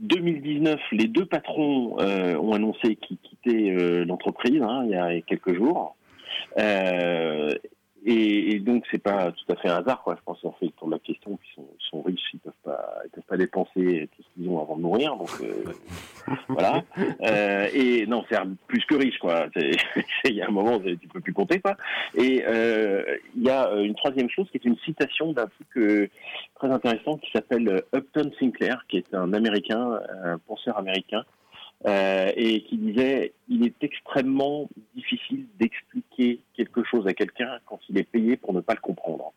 [0.00, 5.20] 2019, les deux patrons euh, ont annoncé qu'ils quittaient euh, l'entreprise hein, il y a
[5.22, 5.96] quelques jours.
[6.58, 7.52] Euh,
[8.04, 10.16] et, et, donc c'est pas tout à fait un hasard quoi.
[10.16, 11.36] Je pense qu'on fait le tour de la question.
[11.36, 14.48] Puis ils sont, sont, riches, ils peuvent pas, ils peuvent pas dépenser tout ce qu'ils
[14.48, 15.16] ont avant de mourir.
[15.16, 15.64] Donc euh,
[16.48, 16.82] voilà.
[17.22, 19.46] Euh, et non, c'est plus que riche quoi.
[20.24, 21.76] Il y a un moment tu peux plus compter quoi.
[22.14, 23.02] Et euh,
[23.34, 26.08] il y a une troisième chose qui est une citation d'un truc euh,
[26.56, 31.24] très intéressant qui s'appelle Upton Sinclair, qui est un Américain, un penseur américain,
[31.86, 37.98] euh, et qui disait il est extrêmement difficile d'expliquer quelque chose à quelqu'un quand il
[37.98, 39.32] est payé pour ne pas le comprendre.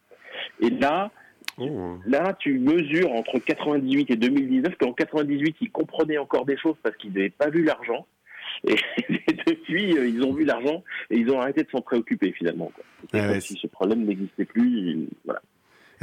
[0.60, 1.12] Et là,
[1.60, 1.98] oh.
[2.06, 6.96] là, tu mesures entre 98 et 2019 qu'en 98, ils comprenaient encore des choses parce
[6.98, 8.08] qu'ils n'avaient pas vu l'argent.
[8.68, 8.76] Et,
[9.48, 12.72] depuis, euh, ils ont vu l'argent et ils ont arrêté de s'en préoccuper finalement.
[13.12, 13.40] Quoi.
[13.40, 15.42] si ce problème n'existait plus, voilà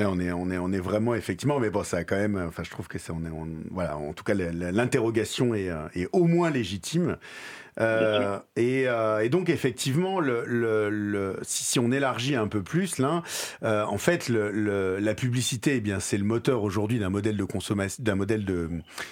[0.07, 2.37] on est, on est, on est vraiment effectivement, mais bon, ça a quand même.
[2.49, 3.31] Enfin, je trouve que ça, on est,
[3.71, 3.97] voilà.
[3.97, 7.17] En tout cas, l'interrogation est, euh, est, au moins légitime.
[7.81, 13.23] Euh, euh, et, donc effectivement, le, si, on élargit un peu plus là,
[13.63, 18.03] euh, en fait, la publicité, eh bien, c'est le moteur aujourd'hui d'un modèle de consommation,
[18.03, 18.69] d'un modèle de,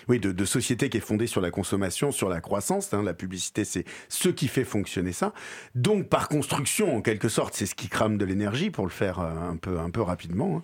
[0.08, 2.92] oui, de, société qui est fondé sur la consommation, sur la croissance.
[2.94, 3.02] Hein.
[3.02, 5.32] la publicité, c'est ce qui fait fonctionner ça.
[5.74, 9.18] Donc, par construction, en quelque sorte, c'est ce qui crame de l'énergie pour le faire
[9.20, 10.62] un peu, un peu rapidement.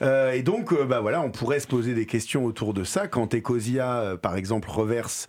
[0.00, 0.30] Hein.
[0.32, 3.08] et donc, bah voilà, on pourrait se poser des questions autour de ça.
[3.08, 5.28] Quand Ecosia, par exemple, reverse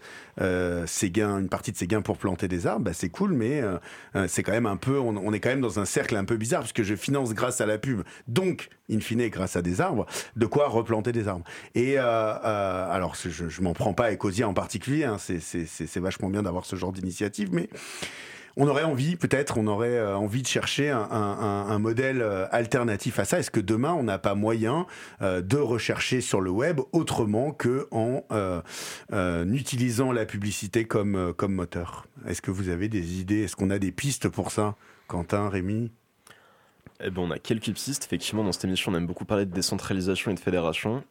[0.86, 3.62] ses gains, une partie de ses gains pour planter des arbres, bah, c'est cool, mais
[3.62, 3.78] euh,
[4.16, 6.38] euh, c'est quand même un peu, on, est quand même dans un cercle un peu
[6.38, 10.06] bizarre puisque je finance grâce à la pub, donc in fine grâce à des arbres,
[10.36, 11.46] de quoi replanter des arbres.
[11.74, 16.30] Et euh, alors je, je m'en prends pas à Ecosia en particulier, hein, c'est vachement
[16.30, 17.70] bien d'avoir ce genre d'initiative, mais
[18.58, 23.26] on aurait envie, peut-être, on aurait euh, envie de chercher un, modèle euh, alternatif à
[23.26, 23.40] ça.
[23.40, 24.88] Est-ce que demain, on n'a pas moyen
[25.22, 28.24] euh, de rechercher sur le web autrement que en
[29.52, 32.08] utilisant la publicité comme, moteur?
[32.28, 33.44] Est-ce que vous avez des idées?
[33.44, 34.76] Est-ce qu'on a des pistes pour ça?
[35.08, 35.92] Quentin, Rémi?
[37.04, 38.06] Eh ben, on a quelques pistes.
[38.06, 41.04] Effectivement, dans cette émission, on aime beaucoup parler de décentralisation et de fédération.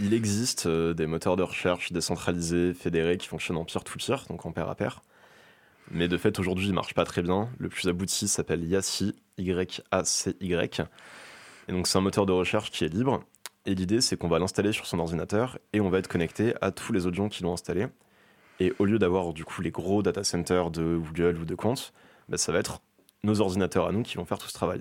[0.00, 4.68] Il existe des moteurs de recherche décentralisés, fédérés, qui fonctionnent en peer-to-peer, donc en pair
[4.68, 5.02] à pair.
[5.90, 7.48] Mais de fait, aujourd'hui, il marche pas très bien.
[7.58, 10.82] Le plus abouti s'appelle Yaccy, Y-A-C-Y.
[11.68, 13.22] Et donc, c'est un moteur de recherche qui est libre.
[13.66, 16.70] Et l'idée, c'est qu'on va l'installer sur son ordinateur et on va être connecté à
[16.70, 17.86] tous les autres gens qui l'ont installé.
[18.60, 21.92] Et au lieu d'avoir du coup les gros data centers de Google ou de compte,
[22.28, 22.80] bah, ça va être
[23.24, 24.80] nos ordinateurs à nous qui vont faire tout ce travail.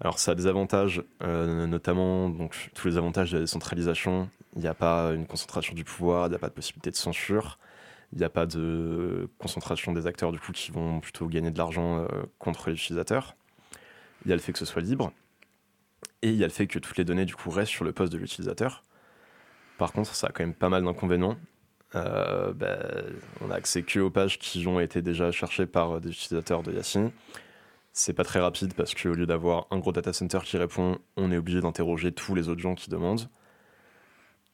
[0.00, 4.28] Alors ça a des avantages, euh, notamment donc, tous les avantages de la décentralisation.
[4.56, 6.96] Il n'y a pas une concentration du pouvoir, il n'y a pas de possibilité de
[6.96, 7.58] censure.
[8.12, 11.58] Il n'y a pas de concentration des acteurs du coup qui vont plutôt gagner de
[11.58, 12.06] l'argent euh,
[12.38, 13.36] contre l'utilisateur.
[14.24, 15.12] Il y a le fait que ce soit libre.
[16.22, 17.92] Et il y a le fait que toutes les données du coup restent sur le
[17.92, 18.84] poste de l'utilisateur.
[19.78, 21.36] Par contre, ça a quand même pas mal d'inconvénients.
[21.94, 22.78] Euh, ben,
[23.40, 26.72] on a accès que aux pages qui ont été déjà cherchées par des utilisateurs de
[26.72, 27.10] Yacine.
[27.92, 31.32] C'est pas très rapide parce qu'au lieu d'avoir un gros data center qui répond, on
[31.32, 33.28] est obligé d'interroger tous les autres gens qui demandent.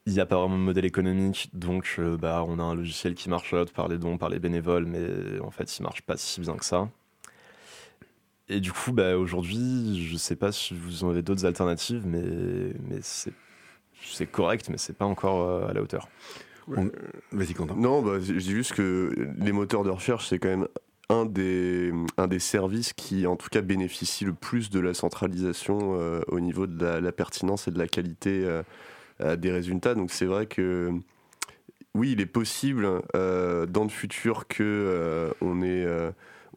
[0.07, 3.15] Il n'y a pas vraiment de modèle économique, donc euh, bah, on a un logiciel
[3.17, 6.41] qui marche par les dons, par les bénévoles, mais en fait il marche pas si
[6.41, 6.89] bien que ça.
[8.49, 12.23] Et du coup, bah, aujourd'hui, je sais pas si vous en avez d'autres alternatives, mais,
[12.89, 16.09] mais c'est correct, mais c'est pas encore euh, à la hauteur.
[17.33, 17.75] Vas-y, Quentin.
[17.77, 20.69] Non, bah, je dis juste que les moteurs de recherche, c'est quand même
[21.09, 25.97] un des, un des services qui, en tout cas, bénéficie le plus de la centralisation
[26.01, 28.45] euh, au niveau de la, pertinence et de la qualité
[29.21, 29.95] des résultats.
[29.95, 30.93] Donc c'est vrai que
[31.95, 35.87] oui, il est possible dans le futur que on ait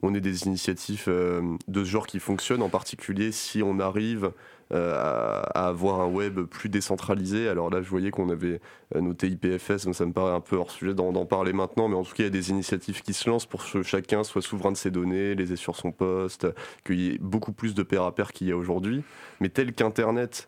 [0.01, 4.31] on ait des initiatives de ce genre qui fonctionnent, en particulier si on arrive
[4.71, 7.49] euh, à, avoir un web plus décentralisé.
[7.49, 8.61] Alors là, je voyais qu'on avait
[8.95, 11.95] euh, noté IPFS, donc ça me paraît un peu hors sujet d'en parler maintenant, mais
[11.95, 14.43] en tout cas, il y a des initiatives qui se lancent pour que chacun soit
[14.43, 16.45] souverain de ses données, les ait sur son poste,
[16.85, 19.01] qu'il y ait beaucoup plus de pair à pair qu'il y a aujourd'hui.
[19.39, 20.47] Mais tel qu'Internet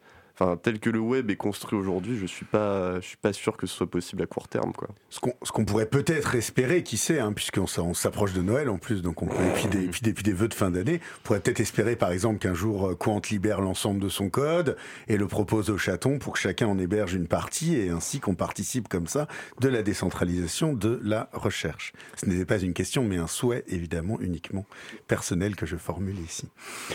[0.61, 3.67] tel que le web est construit aujourd'hui, je suis pas, je suis pas sûr que
[3.67, 4.89] ce soit possible à court terme, quoi.
[5.09, 9.01] Ce qu'on pourrait peut-être espérer, qui sait, hein, puisqu'on on, s'approche de Noël en plus,
[9.01, 11.23] donc on peut, et puis des, puis des, puis des vœux de fin d'année, on
[11.23, 14.77] pourrait peut-être espérer, par exemple, qu'un jour euh, Quant libère l'ensemble de son code
[15.07, 18.35] et le propose aux chatons pour que chacun en héberge une partie et ainsi qu'on
[18.35, 19.27] participe comme ça
[19.59, 21.93] de la décentralisation de la recherche.
[22.15, 24.65] Ce n'était pas une question, mais un souhait évidemment uniquement
[25.07, 26.47] personnel que je formule ici.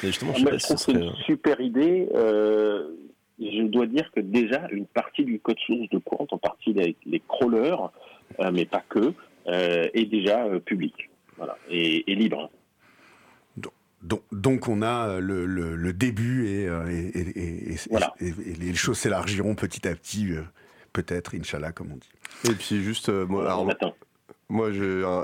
[0.03, 2.09] justement, je, trouve que c'est une super idée.
[2.15, 2.89] Euh
[3.39, 6.97] je dois dire que déjà, une partie du code source de Quant, en partie les,
[7.05, 7.91] les crawlers,
[8.41, 9.13] euh, mais pas que,
[9.47, 12.51] euh, est déjà euh, public voilà, et, libre.
[14.03, 17.75] Donc, donc, on a le, le, début et, et,
[18.21, 20.29] et, les choses s'élargiront petit à petit,
[20.93, 22.51] peut-être, Inch'Allah, comme on dit.
[22.51, 23.67] Et puis juste, moi, alors,
[24.49, 24.71] moi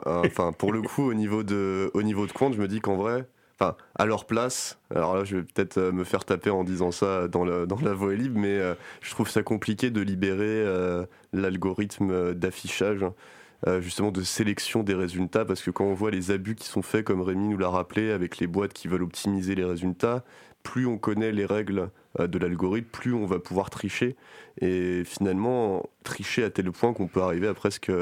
[0.04, 2.96] enfin, pour le coup, au niveau de, au niveau de Quant, je me dis qu'en
[2.96, 3.26] vrai,
[3.62, 4.78] enfin, à leur place.
[4.94, 8.14] Alors là, je vais peut-être euh, me faire taper en disant ça dans, la voie
[8.14, 13.04] libre, mais euh, je trouve ça compliqué de libérer euh, l'algorithme d'affichage.
[13.80, 17.04] justement de sélection des résultats parce que quand on voit les abus qui sont faits
[17.04, 20.24] comme Rémi nous l'a rappelé avec les boîtes qui veulent optimiser les résultats
[20.64, 24.16] plus on connaît les règles de l'algorithme plus on va pouvoir tricher
[24.60, 27.92] et finalement tricher à tel point qu'on peut arriver à presque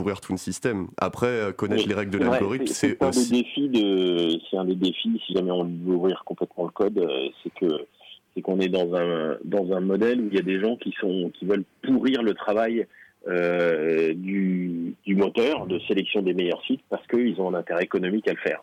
[0.00, 0.88] pourrir tout le système.
[0.96, 3.68] Après, euh, connaître les règles de l'algorithme, c'est aussi...
[3.68, 7.52] De, c'est un des défis, si jamais on veut ouvrir complètement le code, euh, c'est
[7.52, 7.86] que
[8.34, 10.94] c'est qu'on est dans un dans un modèle où il y a des gens qui
[11.00, 12.86] sont qui veulent pourrir le travail
[13.28, 18.26] euh, du, du moteur de sélection des meilleurs sites parce qu'ils ont un intérêt économique
[18.28, 18.62] à le faire.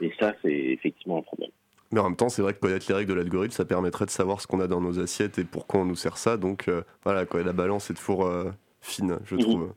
[0.00, 1.50] Et ça, c'est effectivement un problème.
[1.92, 4.10] Mais en même temps, c'est vrai que connaître les règles de l'algorithme, ça permettrait de
[4.10, 6.36] savoir ce qu'on a dans nos assiettes et pourquoi on nous sert ça.
[6.36, 6.68] Donc
[7.04, 8.28] voilà, quoi, la balance est toujours
[8.80, 9.40] fine, je mhm.
[9.42, 9.74] trouve.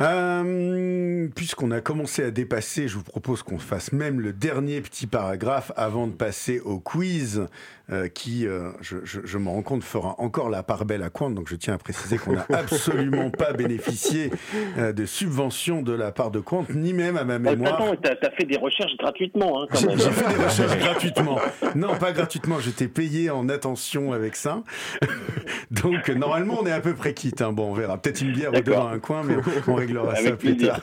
[0.00, 5.06] Euh, Puisqu'on a commencé à dépasser, je vous propose qu'on fasse même le dernier petit
[5.06, 7.46] paragraphe avant de passer au quiz
[7.92, 11.10] euh, qui, euh, je, je, je me rends compte, fera encore la part belle à
[11.10, 11.30] Quant.
[11.30, 14.30] Donc je tiens à préciser qu'on n'a absolument pas bénéficié
[14.78, 17.74] euh, de subventions de la part de Quant, ni même à ma mémoire.
[17.74, 21.38] Attends, t'as as fait des recherches gratuitement, hein, J'ai fait des recherches gratuitement.
[21.74, 24.62] Non, pas gratuitement, j'étais payé en attention avec ça.
[25.72, 27.42] Donc normalement, on est à peu près quitte.
[27.42, 27.52] Hein.
[27.52, 27.98] Bon, on verra.
[27.98, 29.34] Peut-être une bière ou deux dans un coin, mais
[29.66, 30.82] on réglera ça plus tard.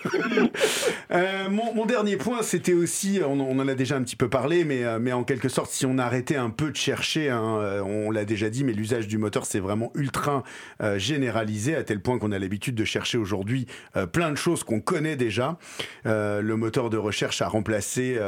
[1.11, 4.29] euh, mon, mon, dernier point, c'était aussi, on, on, en a déjà un petit peu
[4.29, 7.81] parlé, mais, mais en quelque sorte, si on arrêtait un peu de chercher Hein, euh,
[7.81, 10.43] on l'a déjà dit, mais l'usage du moteur c'est vraiment ultra
[10.81, 14.63] euh, généralisé à tel point qu'on a l'habitude de chercher aujourd'hui euh, plein de choses
[14.63, 15.57] qu'on connaît déjà.
[16.05, 18.19] le moteur de recherche a remplacé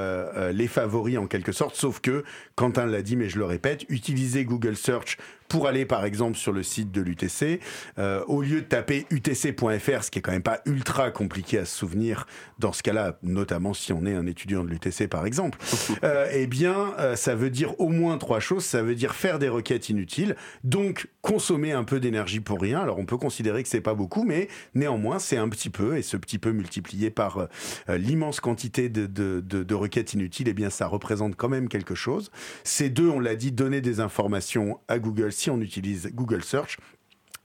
[0.53, 2.23] les favoris en quelque sorte, sauf que
[2.55, 5.17] Quentin l'a dit, mais je le répète, utiliser Google Search
[5.49, 7.59] pour aller par exemple sur le site de l'UTC,
[7.97, 11.65] euh, au lieu de taper utc.fr, ce qui est quand même pas ultra compliqué à
[11.65, 12.27] se souvenir
[12.59, 15.57] dans ce cas-là, notamment si on est un étudiant de l'UTC par exemple,
[16.03, 18.63] euh, eh bien euh, ça veut dire au moins trois choses.
[18.63, 22.81] Ça veut dire faire des requêtes inutiles, donc consommer un peu d'énergie pour rien.
[22.81, 26.03] Alors on peut considérer que c'est pas beaucoup, mais néanmoins c'est un petit peu, et
[26.03, 27.47] ce petit peu multiplié par
[27.87, 31.95] l'immense quantité de, de, de, de requêtes inutiles, eh bien ça représente quand même quelque
[31.95, 32.29] chose.
[32.63, 36.77] Ces deux, on l'a dit, donner des informations à Google si on utilise Google Search.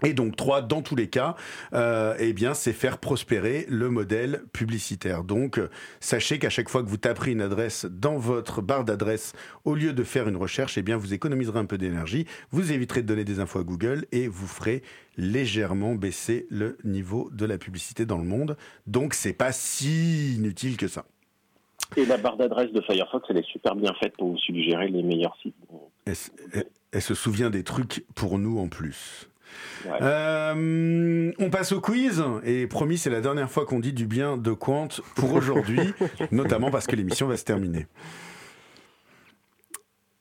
[0.02, 1.36] Et donc trois, dans tous les cas,
[1.72, 5.24] euh, eh bien, c'est faire prospérer le modèle publicitaire.
[5.24, 5.60] Donc,
[6.00, 9.32] sachez qu'à chaque fois que vous taperez une adresse dans votre barre d'adresse,
[9.64, 13.02] au lieu de faire une recherche, eh bien, vous économiserez un peu d'énergie, vous éviterez
[13.02, 14.82] de donner des infos à Google et vous ferez
[15.16, 18.56] légèrement baisser le niveau de la publicité dans le monde.
[18.86, 21.06] Donc, c'est pas si inutile que ça.
[21.96, 25.02] Et la barre d'adresse de Firefox, elle est super bien faite pour vous suggérer les
[25.02, 25.54] meilleurs sites
[26.94, 29.28] elle se souvient des trucs pour nous en plus.
[30.00, 34.36] Euh, on passe au quiz et promis c'est la dernière fois qu'on dit du bien
[34.36, 35.80] de Quant pour aujourd'hui,
[36.32, 37.86] notamment parce que l'émission va se terminer.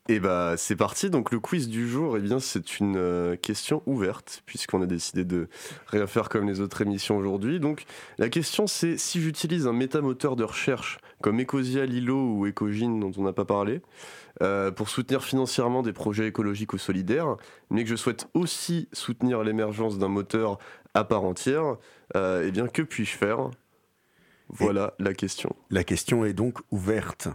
[0.10, 3.82] Et bah c'est parti, donc le quiz du jour, eh bien c'est une euh, question
[3.86, 5.48] ouverte, puisqu'on a décidé de
[5.88, 7.62] rien faire comme les autres émissions aujourd'hui.
[7.62, 7.86] Donc
[8.18, 13.14] la question c'est si j'utilise un métamoteur de recherche comme Ecosia, Lilo ou Ecogine dont
[13.16, 13.82] on n'a pas parlé,
[14.42, 17.38] euh, pour soutenir financièrement des projets écologiques ou solidaires,
[17.70, 20.60] mais que je souhaite aussi soutenir l'émergence d'un moteur
[20.94, 21.78] à part entière,
[22.18, 23.52] euh, eh bien que puis-je faire?
[24.50, 25.56] Voilà la question.
[25.70, 27.30] La question est donc ouverte.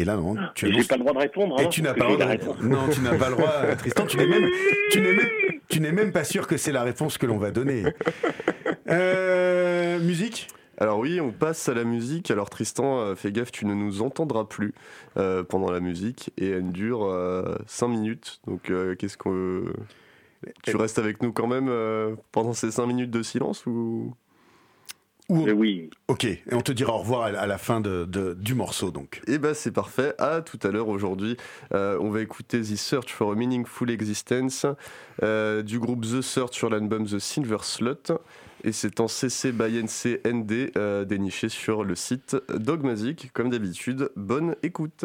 [0.00, 1.60] Et là, non, tu n'as pas le droit de répondre.
[1.60, 2.62] Et hein, tu n'as pas le droit de répondre.
[2.62, 4.06] Non, tu n'as pas le droit, Tristan.
[4.06, 4.48] Tu n'es même,
[4.90, 5.28] tu n'es même,
[5.68, 7.84] tu n'es même pas sûr que c'est la réponse que l'on va donner.
[8.88, 10.48] Euh, musique?
[10.76, 12.32] Alors oui, on passe à la musique.
[12.32, 14.74] Alors Tristan, euh, fais gaffe, tu ne nous entendras plus
[15.16, 17.08] euh, pendant la musique et elle dure
[17.66, 18.40] 5 minutes.
[18.48, 19.62] Donc qu'est-ce qu'on...
[20.64, 21.70] Tu restes avec nous quand même
[22.32, 24.12] pendant ces 5 minutes de silence ou...
[25.30, 25.90] Oui.
[26.08, 29.22] Ok, et on te dira au revoir à la fin de, du morceau donc.
[29.26, 30.14] Et eh ben c'est parfait.
[30.18, 31.36] À tout à l'heure aujourd'hui.
[31.72, 34.66] on va écouter The Search for a Meaningful Existence
[35.22, 38.12] du groupe The Search sur l'album The Silver Slut
[38.64, 43.30] et c'est en CC by NCND euh, déniché sur le site Dogmazic.
[43.32, 45.04] Comme d'habitude, bonne écoute.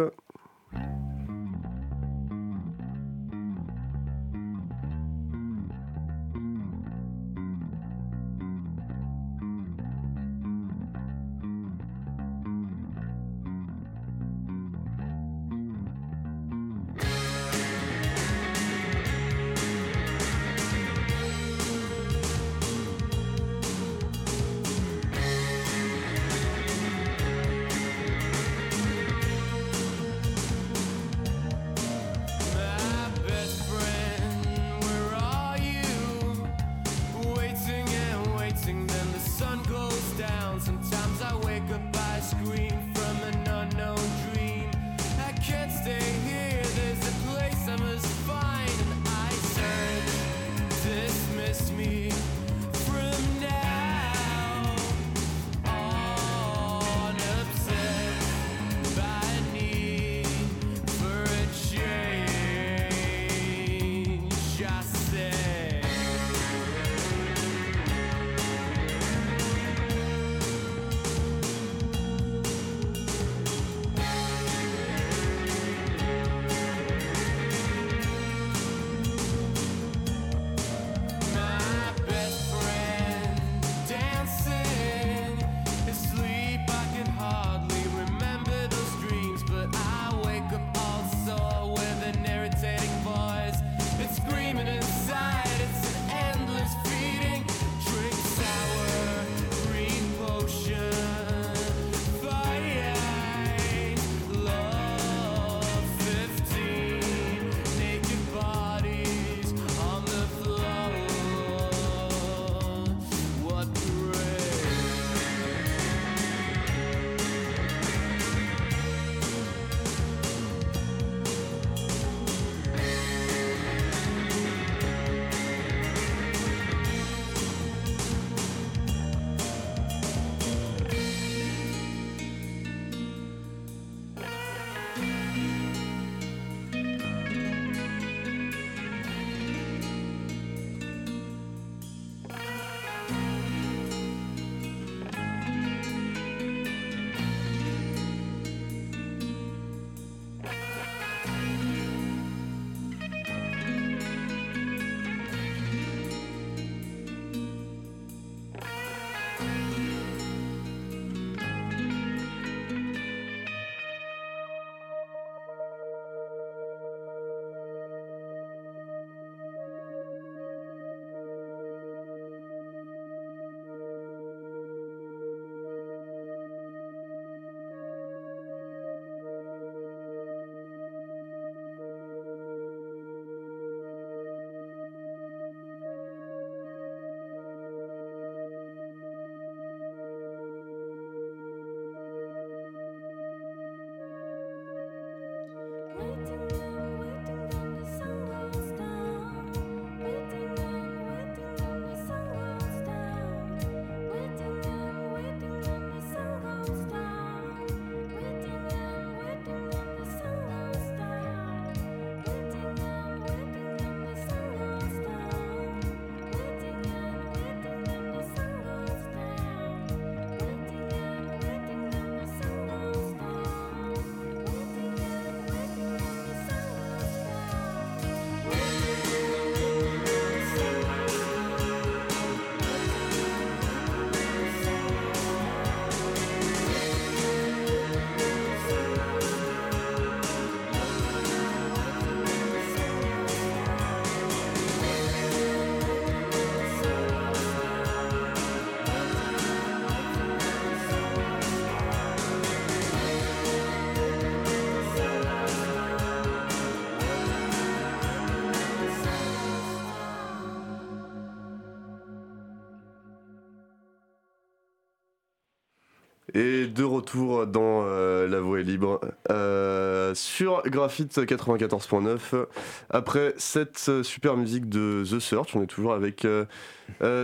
[266.38, 269.00] Et de retour dans euh, La Voix est libre
[269.32, 272.46] euh, sur Graphite 94.9.
[272.90, 276.46] Après cette super musique de The Search, on est toujours avec euh,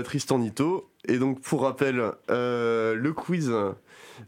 [0.04, 0.90] Tristan Nito.
[1.10, 3.52] Et donc, pour rappel, le quiz,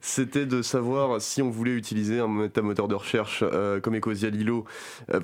[0.02, 3.44] c'était de savoir si on voulait utiliser un moteur de recherche
[3.84, 4.66] comme Ecosia Lilo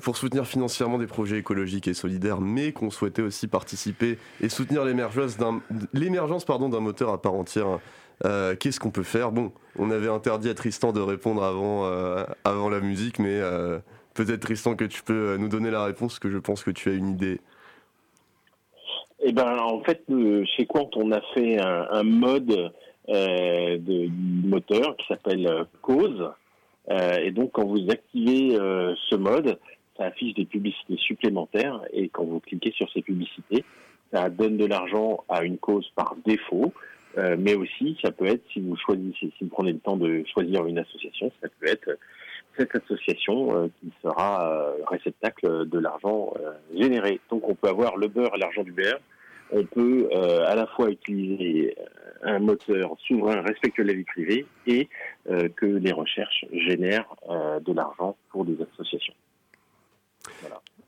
[0.00, 4.84] pour soutenir financièrement des projets écologiques et solidaires, mais qu'on souhaitait aussi participer et soutenir
[4.84, 7.80] l'émergence d'un moteur à part entière
[8.24, 9.32] euh, qu'est-ce qu'on peut faire?
[9.32, 13.78] Bon, on avait interdit à Tristan de répondre avant, euh, avant la musique, mais euh,
[14.14, 16.94] peut-être Tristan que tu peux nous donner la réponse, que je pense que tu as
[16.94, 17.40] une idée.
[19.22, 20.02] Eh ben, en fait,
[20.56, 22.72] chez Quant, on a fait un, mode
[23.06, 24.08] de
[24.46, 26.30] moteur qui s'appelle Cause.
[26.90, 29.58] et donc, quand vous activez ce mode,
[29.98, 31.82] ça affiche des publicités supplémentaires.
[31.92, 33.62] Et quand vous cliquez sur ces publicités,
[34.10, 36.72] ça donne de l'argent à une cause par défaut.
[37.18, 40.22] Euh, mais aussi, ça peut être, si vous choisissez, si vous prenez le temps de
[40.32, 41.90] choisir une association, ça peut être
[42.56, 46.34] cette association euh, qui sera euh, réceptacle de l'argent
[46.74, 47.20] généré.
[47.30, 49.00] Donc on peut avoir le beurre et l'argent du beurre.
[49.52, 51.74] On peut à la fois utiliser
[52.22, 54.88] un moteur souverain respectueux de la vie privée et
[55.28, 59.14] que les recherches génèrent de l'argent pour des associations.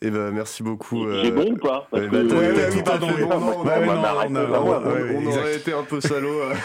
[0.04, 1.06] Eh ben, merci beaucoup.
[1.22, 1.96] J'ai bon ou pas On
[5.28, 6.40] aurait été un peu salaud.
[6.40, 6.52] Euh.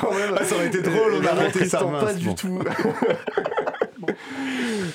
[0.00, 1.80] Ah, ça aurait été drôle, on a arrêté ça.
[1.80, 2.60] Pas du tout.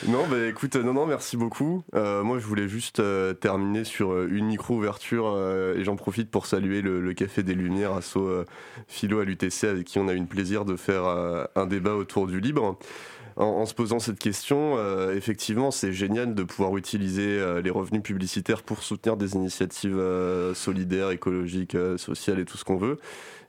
[0.07, 1.83] non, bah écoute, non, non, merci beaucoup.
[1.93, 5.37] Euh, moi, je voulais juste euh, terminer sur une micro-ouverture
[5.75, 8.17] et j'en profite pour saluer le, Café des Lumières, asso
[8.87, 12.27] philo à l'UTC, avec qui on a eu le plaisir de faire un débat autour
[12.27, 12.77] du libre
[13.35, 18.03] en, se posant cette question, euh, effectivement, c'est génial de pouvoir utiliser euh, les revenus
[18.03, 22.99] publicitaires pour soutenir des initiatives euh, solidaires, écologiques, sociales et tout ce qu'on veut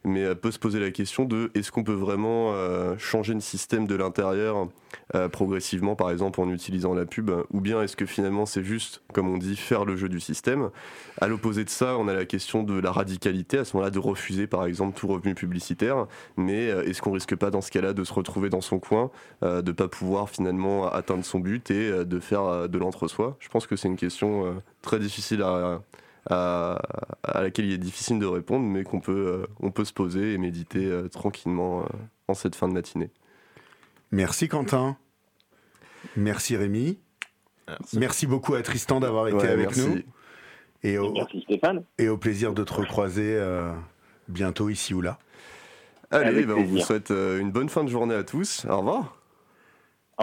[0.04, 3.86] mais peut se poser la question de est-ce qu'on peut vraiment euh, changer le système
[3.86, 4.68] de l'intérieur
[5.14, 9.02] euh, progressivement, par exemple en utilisant la pub, ou bien est-ce que finalement c'est juste,
[9.12, 10.70] comme on dit, faire le jeu du système?
[11.20, 13.98] À l'opposé de ça, on a la question de la radicalité, à ce moment-là, de
[13.98, 17.94] refuser par exemple tout revenu publicitaire, mais euh, est-ce qu'on risque pas dans ce cas-là
[17.94, 19.10] de se retrouver dans son coin,
[19.42, 23.36] de ne pas pouvoir finalement atteindre son but et de faire de l'entre-soi?
[23.40, 25.80] Je pense que c'est une question très difficile à,
[26.30, 30.38] laquelle il est difficile de répondre, mais qu'on peut, euh, on peut se poser et
[30.38, 31.84] méditer euh, tranquillement euh,
[32.28, 33.10] en cette fin de matinée.
[34.10, 34.96] Merci Quentin.
[36.16, 36.98] Merci Rémi.
[37.94, 40.00] Merci, beaucoup à Tristan d'avoir été avec nous.
[40.82, 41.82] Et au, merci Stéphane.
[41.98, 43.40] Et au plaisir de te recroiser
[44.28, 45.18] bientôt ici ou là.
[46.10, 48.66] Allez, ben, on vous souhaite une bonne fin de journée à tous.
[48.68, 49.16] Au revoir.